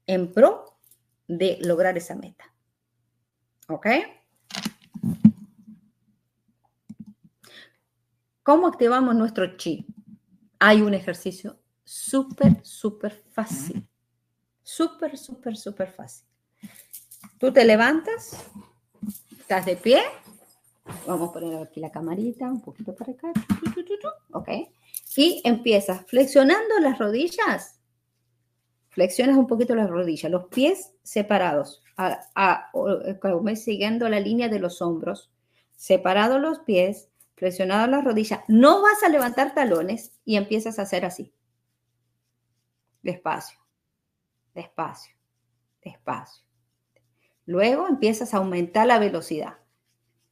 en 0.05 0.31
pro 0.31 0.77
de 1.27 1.57
lograr 1.61 1.97
esa 1.97 2.15
meta? 2.15 2.53
¿Ok? 3.67 3.87
¿Cómo 8.43 8.67
activamos 8.67 9.15
nuestro 9.15 9.57
chi? 9.57 9.85
Hay 10.59 10.81
un 10.81 10.93
ejercicio 10.93 11.59
súper, 11.83 12.63
súper 12.63 13.13
fácil. 13.31 13.87
Súper, 14.69 15.17
súper, 15.17 15.57
súper 15.57 15.91
fácil. 15.91 16.27
Tú 17.39 17.51
te 17.51 17.65
levantas, 17.65 18.37
estás 19.39 19.65
de 19.65 19.75
pie. 19.75 19.99
Vamos 21.07 21.29
a 21.29 21.33
poner 21.33 21.63
aquí 21.63 21.79
la 21.79 21.89
camarita, 21.89 22.45
un 22.45 22.61
poquito 22.61 22.95
para 22.95 23.13
acá. 23.13 23.33
Ok. 24.31 24.49
Y 25.17 25.41
empiezas 25.43 26.05
flexionando 26.05 26.79
las 26.81 26.99
rodillas. 26.99 27.81
Flexionas 28.89 29.37
un 29.37 29.47
poquito 29.47 29.73
las 29.73 29.89
rodillas, 29.89 30.31
los 30.31 30.45
pies 30.45 30.93
separados, 31.01 31.81
a, 31.97 32.69
siguiendo 33.55 34.07
la 34.07 34.19
línea 34.19 34.49
de 34.49 34.59
los 34.59 34.83
hombros. 34.83 35.31
Separados 35.75 36.39
los 36.39 36.59
pies, 36.59 37.09
flexionadas 37.35 37.89
las 37.89 38.03
rodillas. 38.03 38.41
No 38.47 38.83
vas 38.83 39.01
a 39.01 39.09
levantar 39.09 39.55
talones 39.55 40.13
y 40.25 40.35
empiezas 40.35 40.77
a 40.77 40.83
hacer 40.83 41.05
así. 41.05 41.33
Despacio 43.01 43.59
despacio, 44.59 45.15
despacio. 45.81 46.45
Luego 47.45 47.87
empiezas 47.87 48.33
a 48.33 48.37
aumentar 48.37 48.85
la 48.87 48.99
velocidad. 48.99 49.57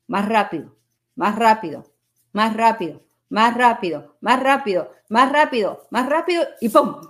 Más 0.06 0.28
rápido, 0.28 0.78
más 1.16 1.36
rápido, 1.38 1.94
más 2.32 2.56
rápido, 2.56 3.04
más 3.30 3.56
rápido, 3.56 4.18
más 4.22 4.44
rápido, 4.44 4.94
más 5.10 5.32
rápido, 5.32 5.88
más 5.90 6.10
rápido 6.10 6.44
y 6.62 6.70
¡pum! 6.70 7.02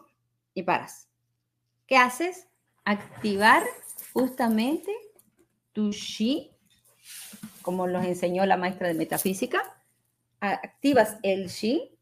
Y 0.54 0.64
paras. 0.64 1.10
¿Qué 1.88 1.98
haces? 1.98 2.48
Activar 2.86 3.64
justamente 4.14 4.94
tu 5.74 5.90
chi, 5.92 6.52
como 7.62 7.88
nos 7.88 8.06
enseñó 8.06 8.46
la 8.46 8.58
maestra 8.58 8.88
de 8.88 8.94
metafísica. 8.94 9.84
Activas 10.40 11.18
el 11.24 11.50
chi 11.50 11.97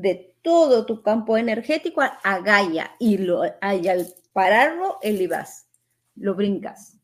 de 0.00 0.36
todo 0.42 0.86
tu 0.86 1.02
campo 1.02 1.36
energético 1.36 2.00
a 2.00 2.38
Gaia 2.40 2.94
y, 2.98 3.18
lo, 3.18 3.42
al 3.60 4.06
pararlo, 4.32 4.98
elevas, 5.02 5.66
lo 6.14 6.34
brincas. 6.34 6.96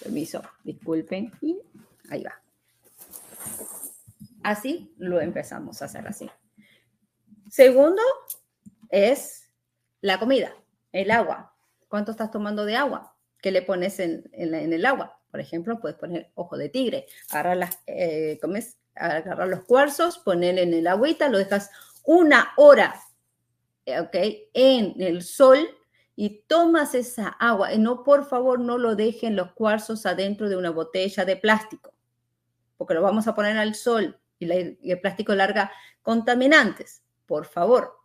Permiso, 0.00 0.42
disculpen, 0.64 1.32
y 1.40 1.58
ahí 2.10 2.24
va. 2.24 2.40
Así 4.42 4.92
lo 4.98 5.20
empezamos 5.20 5.80
a 5.80 5.84
hacer 5.84 6.06
así. 6.06 6.28
Segundo 7.48 8.02
es 8.90 9.48
la 10.00 10.18
comida, 10.18 10.52
el 10.92 11.10
agua. 11.10 11.54
¿Cuánto 11.88 12.10
estás 12.10 12.30
tomando 12.30 12.64
de 12.64 12.76
agua? 12.76 13.16
¿Qué 13.40 13.52
le 13.52 13.62
pones 13.62 14.00
en, 14.00 14.28
el 14.32 14.84
agua? 14.84 15.20
Por 15.30 15.40
ejemplo, 15.40 15.80
puedes 15.80 15.96
poner 15.96 16.30
ojo 16.34 16.56
de 16.56 16.68
tigre, 16.68 17.06
agarrar, 17.30 17.56
las, 17.56 17.78
eh, 17.86 18.38
agarrar 18.98 19.48
los 19.48 19.64
cuarzos, 19.64 20.18
poner 20.18 20.58
en 20.58 20.74
el 20.74 20.86
agüita, 20.86 21.28
lo 21.28 21.38
dejas 21.38 21.70
una 22.04 22.52
hora, 22.56 23.00
eh, 23.86 24.00
¿ok? 24.00 24.16
En 24.54 25.00
el 25.00 25.22
sol 25.22 25.68
y 26.16 26.42
tomas 26.48 26.94
esa 26.94 27.28
agua, 27.28 27.72
y 27.72 27.78
no, 27.78 28.02
por 28.02 28.24
favor, 28.24 28.58
no 28.58 28.76
lo 28.78 28.96
dejen 28.96 29.36
los 29.36 29.52
cuarzos 29.52 30.04
adentro 30.04 30.48
de 30.48 30.56
una 30.56 30.70
botella 30.70 31.24
de 31.24 31.36
plástico, 31.36 31.94
porque 32.76 32.94
lo 32.94 33.02
vamos 33.02 33.28
a 33.28 33.34
poner 33.34 33.56
al 33.56 33.74
sol 33.74 34.18
y, 34.38 34.50
el 34.50 35.00
plástico 35.00 35.34
larga 35.34 35.70
contaminantes. 36.02 37.02
Por 37.26 37.44
favor, 37.44 37.98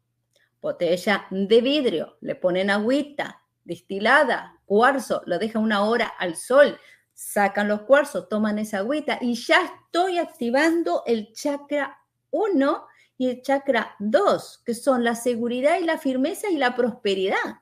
botella 0.61 1.25
de 1.31 1.61
vidrio, 1.61 2.17
le 2.21 2.35
ponen 2.35 2.69
agüita 2.69 3.43
destilada, 3.63 4.59
cuarzo, 4.65 5.21
lo 5.25 5.39
dejan 5.39 5.63
una 5.63 5.83
hora 5.83 6.07
al 6.19 6.35
sol, 6.35 6.77
sacan 7.13 7.67
los 7.67 7.81
cuarzos, 7.81 8.27
toman 8.29 8.59
esa 8.59 8.79
agüita 8.79 9.17
y 9.21 9.35
ya 9.35 9.63
estoy 9.65 10.17
activando 10.17 11.03
el 11.05 11.31
chakra 11.33 11.99
1 12.31 12.87
y 13.17 13.29
el 13.29 13.41
chakra 13.41 13.95
2, 13.99 14.63
que 14.65 14.73
son 14.73 15.03
la 15.03 15.15
seguridad 15.15 15.79
y 15.79 15.85
la 15.85 15.97
firmeza 15.97 16.49
y 16.49 16.57
la 16.57 16.75
prosperidad. 16.75 17.61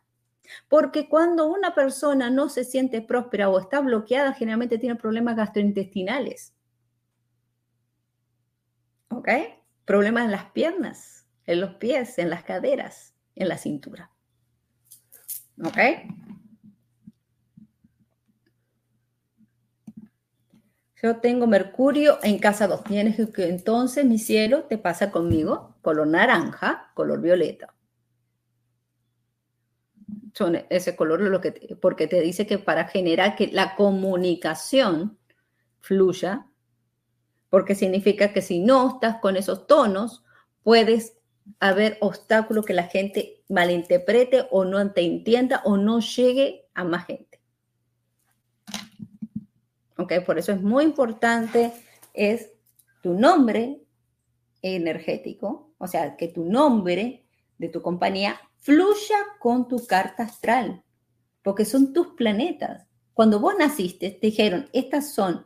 Porque 0.67 1.07
cuando 1.07 1.47
una 1.47 1.75
persona 1.75 2.29
no 2.29 2.49
se 2.49 2.63
siente 2.63 3.01
próspera 3.01 3.49
o 3.49 3.59
está 3.59 3.79
bloqueada, 3.79 4.33
generalmente 4.33 4.77
tiene 4.77 4.95
problemas 4.95 5.35
gastrointestinales. 5.35 6.53
¿Ok? 9.09 9.29
Problemas 9.85 10.25
en 10.25 10.31
las 10.31 10.45
piernas, 10.51 11.27
en 11.45 11.61
los 11.61 11.75
pies, 11.75 12.17
en 12.17 12.29
las 12.29 12.43
caderas, 12.43 13.13
en 13.35 13.49
la 13.49 13.57
cintura. 13.57 14.11
¿Ok? 15.63 15.77
Yo 21.01 21.17
tengo 21.17 21.47
Mercurio 21.47 22.19
en 22.23 22.37
casa 22.39 22.67
2. 22.67 22.83
Tienes 22.83 23.15
que 23.31 23.49
entonces, 23.49 24.05
mi 24.05 24.19
cielo, 24.19 24.63
te 24.63 24.77
pasa 24.77 25.11
conmigo 25.11 25.75
color 25.81 26.07
naranja, 26.07 26.91
color 26.93 27.21
violeta 27.21 27.73
son 30.33 30.63
ese 30.69 30.95
color 30.95 31.21
lo 31.21 31.41
que 31.41 31.77
porque 31.81 32.07
te 32.07 32.21
dice 32.21 32.47
que 32.47 32.57
para 32.57 32.85
generar 32.85 33.35
que 33.35 33.47
la 33.47 33.75
comunicación 33.75 35.17
fluya, 35.79 36.47
porque 37.49 37.75
significa 37.75 38.31
que 38.31 38.41
si 38.41 38.59
no 38.59 38.95
estás 38.95 39.17
con 39.19 39.35
esos 39.35 39.67
tonos, 39.67 40.23
puedes 40.63 41.17
haber 41.59 41.97
obstáculos 42.01 42.65
que 42.65 42.73
la 42.73 42.83
gente 42.83 43.43
malinterprete 43.49 44.47
o 44.51 44.63
no 44.63 44.91
te 44.91 45.01
entienda 45.01 45.61
o 45.65 45.75
no 45.77 45.99
llegue 45.99 46.67
a 46.73 46.83
más 46.83 47.07
gente. 47.07 47.30
Ok, 50.01 50.13
por 50.25 50.39
eso 50.39 50.51
es 50.51 50.61
muy 50.63 50.83
importante 50.83 51.71
es 52.15 52.49
tu 53.03 53.13
nombre 53.13 53.83
energético, 54.63 55.75
o 55.77 55.87
sea, 55.87 56.17
que 56.17 56.27
tu 56.27 56.43
nombre 56.43 57.27
de 57.59 57.69
tu 57.69 57.83
compañía 57.83 58.41
fluya 58.57 59.17
con 59.39 59.67
tu 59.67 59.85
carta 59.85 60.23
astral, 60.23 60.83
porque 61.43 61.65
son 61.65 61.93
tus 61.93 62.15
planetas. 62.15 62.87
Cuando 63.13 63.39
vos 63.39 63.53
naciste, 63.59 64.09
te 64.09 64.27
dijeron, 64.27 64.69
estas 64.73 65.13
son 65.13 65.45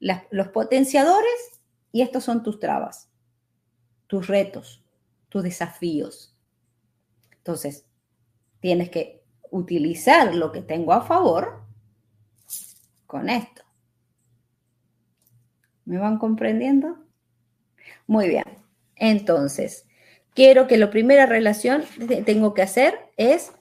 los 0.00 0.48
potenciadores 0.48 1.62
y 1.90 2.02
estos 2.02 2.24
son 2.24 2.42
tus 2.42 2.60
trabas, 2.60 3.08
tus 4.06 4.26
retos, 4.26 4.84
tus 5.30 5.42
desafíos. 5.42 6.36
Entonces, 7.38 7.86
tienes 8.60 8.90
que 8.90 9.24
utilizar 9.50 10.34
lo 10.34 10.52
que 10.52 10.60
tengo 10.60 10.92
a 10.92 11.00
favor 11.00 11.64
con 13.06 13.30
esto. 13.30 13.63
¿Me 15.84 15.98
van 15.98 16.18
comprendiendo? 16.18 16.98
Muy 18.06 18.28
bien. 18.28 18.44
Entonces, 18.96 19.86
quiero 20.34 20.66
que 20.66 20.76
la 20.76 20.90
primera 20.90 21.26
relación 21.26 21.84
que 22.08 22.22
tengo 22.22 22.54
que 22.54 22.62
hacer 22.62 22.98
es 23.16 23.52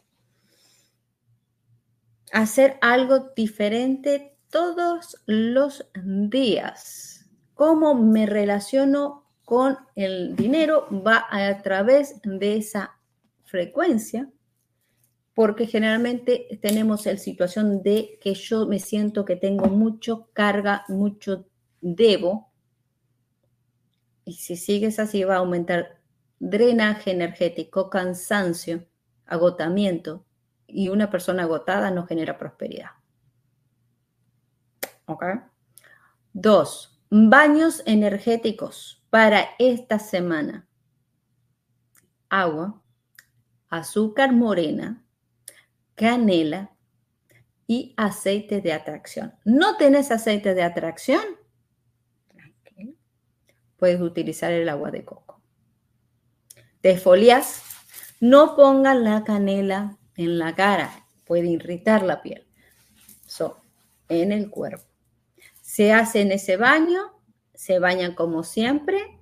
hacer 2.31 2.77
algo 2.81 3.31
diferente 3.35 4.37
todos 4.49 5.21
los 5.25 5.89
días. 5.95 7.29
Cómo 7.53 7.93
me 7.95 8.25
relaciono 8.25 9.23
con 9.45 9.77
el 9.95 10.35
dinero 10.35 10.87
va 11.05 11.27
a 11.29 11.61
través 11.61 12.21
de 12.23 12.57
esa 12.57 12.97
frecuencia, 13.43 14.29
porque 15.35 15.67
generalmente 15.67 16.59
tenemos 16.61 17.05
la 17.05 17.17
situación 17.17 17.83
de 17.83 18.17
que 18.21 18.33
yo 18.33 18.67
me 18.67 18.79
siento 18.79 19.25
que 19.25 19.35
tengo 19.35 19.67
mucho 19.67 20.29
carga, 20.33 20.85
mucho 20.87 21.45
debo, 21.83 22.51
y 24.25 24.33
si 24.33 24.55
sigues 24.55 24.99
así 24.99 25.23
va 25.23 25.35
a 25.35 25.39
aumentar 25.39 25.99
drenaje 26.39 27.11
energético, 27.11 27.89
cansancio, 27.89 28.87
agotamiento 29.25 30.25
y 30.65 30.89
una 30.89 31.09
persona 31.09 31.43
agotada 31.43 31.91
no 31.91 32.07
genera 32.07 32.37
prosperidad. 32.37 32.91
¿Ok? 35.05 35.23
Dos, 36.31 37.01
baños 37.09 37.83
energéticos 37.85 39.05
para 39.09 39.49
esta 39.59 39.99
semana. 39.99 40.67
Agua, 42.29 42.81
azúcar 43.69 44.31
morena, 44.31 45.03
canela 45.95 46.71
y 47.67 47.93
aceite 47.97 48.61
de 48.61 48.71
atracción. 48.71 49.35
¿No 49.43 49.75
tenés 49.77 50.11
aceite 50.11 50.53
de 50.53 50.63
atracción? 50.63 51.42
Puedes 53.83 54.01
utilizar 54.01 54.53
el 54.53 54.69
agua 54.69 54.91
de 54.91 55.03
coco 55.03 55.33
te 56.83 56.97
folias, 56.97 57.63
no 58.19 58.57
pongan 58.57 59.05
la 59.05 59.23
canela 59.23 59.97
en 60.17 60.37
la 60.37 60.53
cara, 60.53 61.07
puede 61.25 61.47
irritar 61.47 62.03
la 62.03 62.21
piel. 62.21 62.45
So, 63.25 63.61
en 64.09 64.33
el 64.33 64.49
cuerpo. 64.49 64.83
Se 65.61 65.93
hace 65.93 66.19
en 66.19 66.33
ese 66.33 66.57
baño, 66.57 67.21
se 67.53 67.79
bañan 67.79 68.15
como 68.15 68.43
siempre 68.43 69.17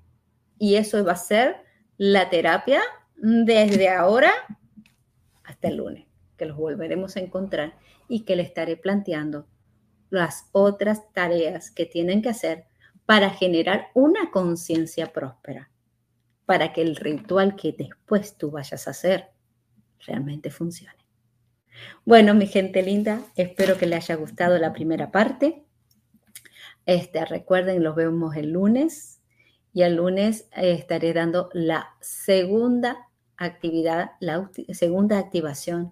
y 0.57 0.74
eso 0.74 1.05
va 1.05 1.12
a 1.12 1.18
ser 1.18 1.57
la 1.97 2.32
terapia 2.32 2.82
desde 3.16 3.89
ahora 3.89 4.32
hasta 5.43 5.68
el 5.68 5.78
lunes, 5.78 6.07
que 6.36 6.47
los 6.47 6.57
volveremos 6.57 7.16
a 7.16 7.20
encontrar 7.20 7.78
y 8.07 8.26
que 8.26 8.36
le 8.36 8.41
estaré 8.41 8.76
planteando 8.76 9.45
las 10.09 10.49
otras 10.51 11.14
tareas 11.14 11.70
que 11.70 11.86
tienen 11.86 12.24
que 12.24 12.30
hacer 12.30 12.66
para 13.12 13.30
generar 13.30 13.89
una 13.93 14.32
conciencia 14.32 15.12
próspera 15.12 15.70
para 16.45 16.72
que 16.72 16.82
el 16.82 16.95
ritual 16.95 17.57
que 17.57 17.74
después 17.74 18.38
tú 18.38 18.51
vayas 18.51 18.88
a 18.88 18.91
hacer 18.91 19.32
realmente 20.07 20.49
funcione. 20.49 20.95
Bueno, 22.05 22.34
mi 22.34 22.47
gente 22.47 22.82
linda, 22.82 23.20
espero 23.36 23.78
que 23.78 23.86
les 23.86 24.05
haya 24.05 24.16
gustado 24.16 24.57
la 24.59 24.72
primera 24.72 25.12
parte. 25.12 25.66
Este, 26.86 27.26
recuerden, 27.26 27.84
los 27.84 27.95
vemos 27.97 28.38
el 28.38 28.53
lunes 28.53 29.22
y 29.74 29.82
el 29.82 29.95
lunes 29.97 30.47
eh, 30.55 30.72
estaré 30.72 31.12
dando 31.12 31.49
la 31.51 31.89
segunda 31.99 33.09
actividad, 33.36 34.12
la 34.22 34.49
segunda 34.70 35.20
activación 35.20 35.91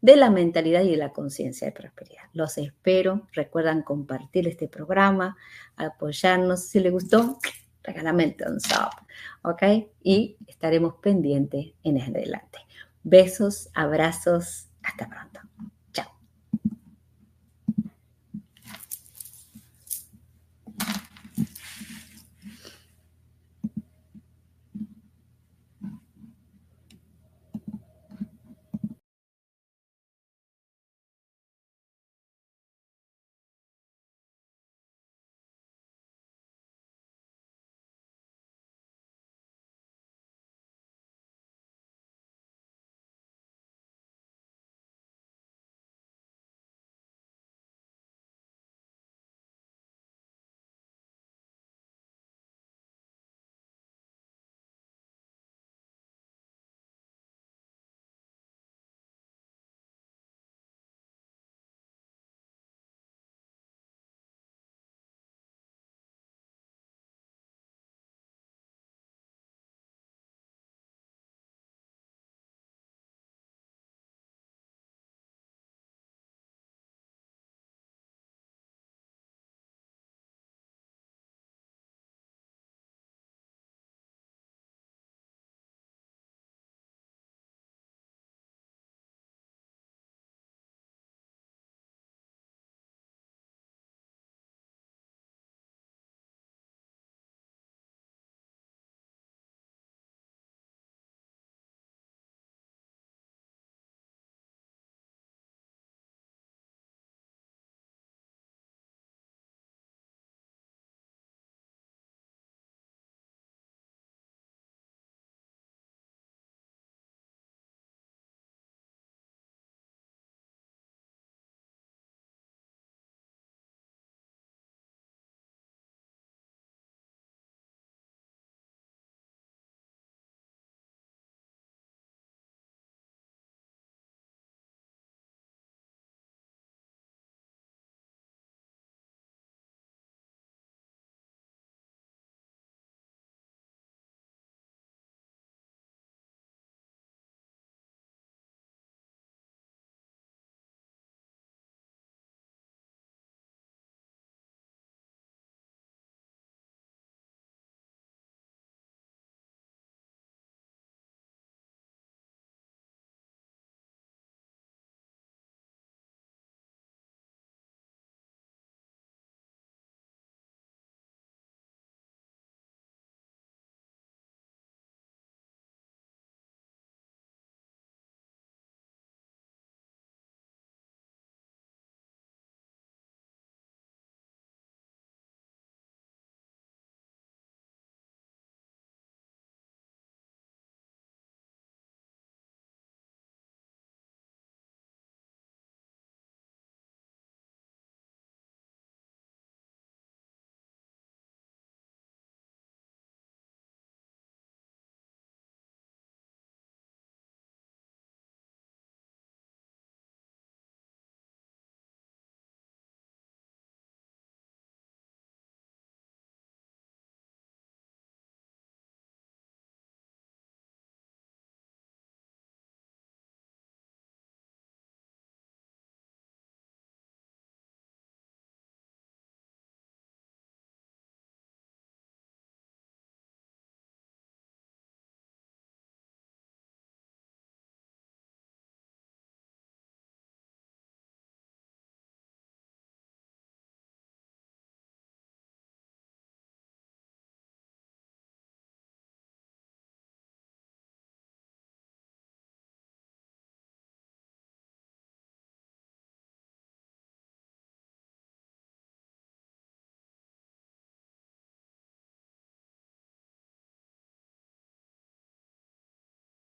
de 0.00 0.16
la 0.16 0.30
mentalidad 0.30 0.82
y 0.82 0.90
de 0.90 0.96
la 0.96 1.12
conciencia 1.12 1.66
de 1.66 1.72
prosperidad. 1.72 2.24
Los 2.32 2.58
espero. 2.58 3.26
Recuerdan 3.32 3.82
compartir 3.82 4.46
este 4.48 4.68
programa, 4.68 5.36
apoyarnos. 5.76 6.66
Si 6.68 6.80
les 6.80 6.92
gustó, 6.92 7.38
regálame 7.82 8.24
el 8.24 8.36
thumbs 8.36 8.68
up, 8.72 9.06
¿ok? 9.42 9.62
Y 10.02 10.36
estaremos 10.46 10.94
pendientes 10.96 11.72
en 11.82 12.00
adelante. 12.00 12.58
Besos, 13.02 13.70
abrazos, 13.74 14.68
hasta 14.82 15.08
pronto. 15.08 15.40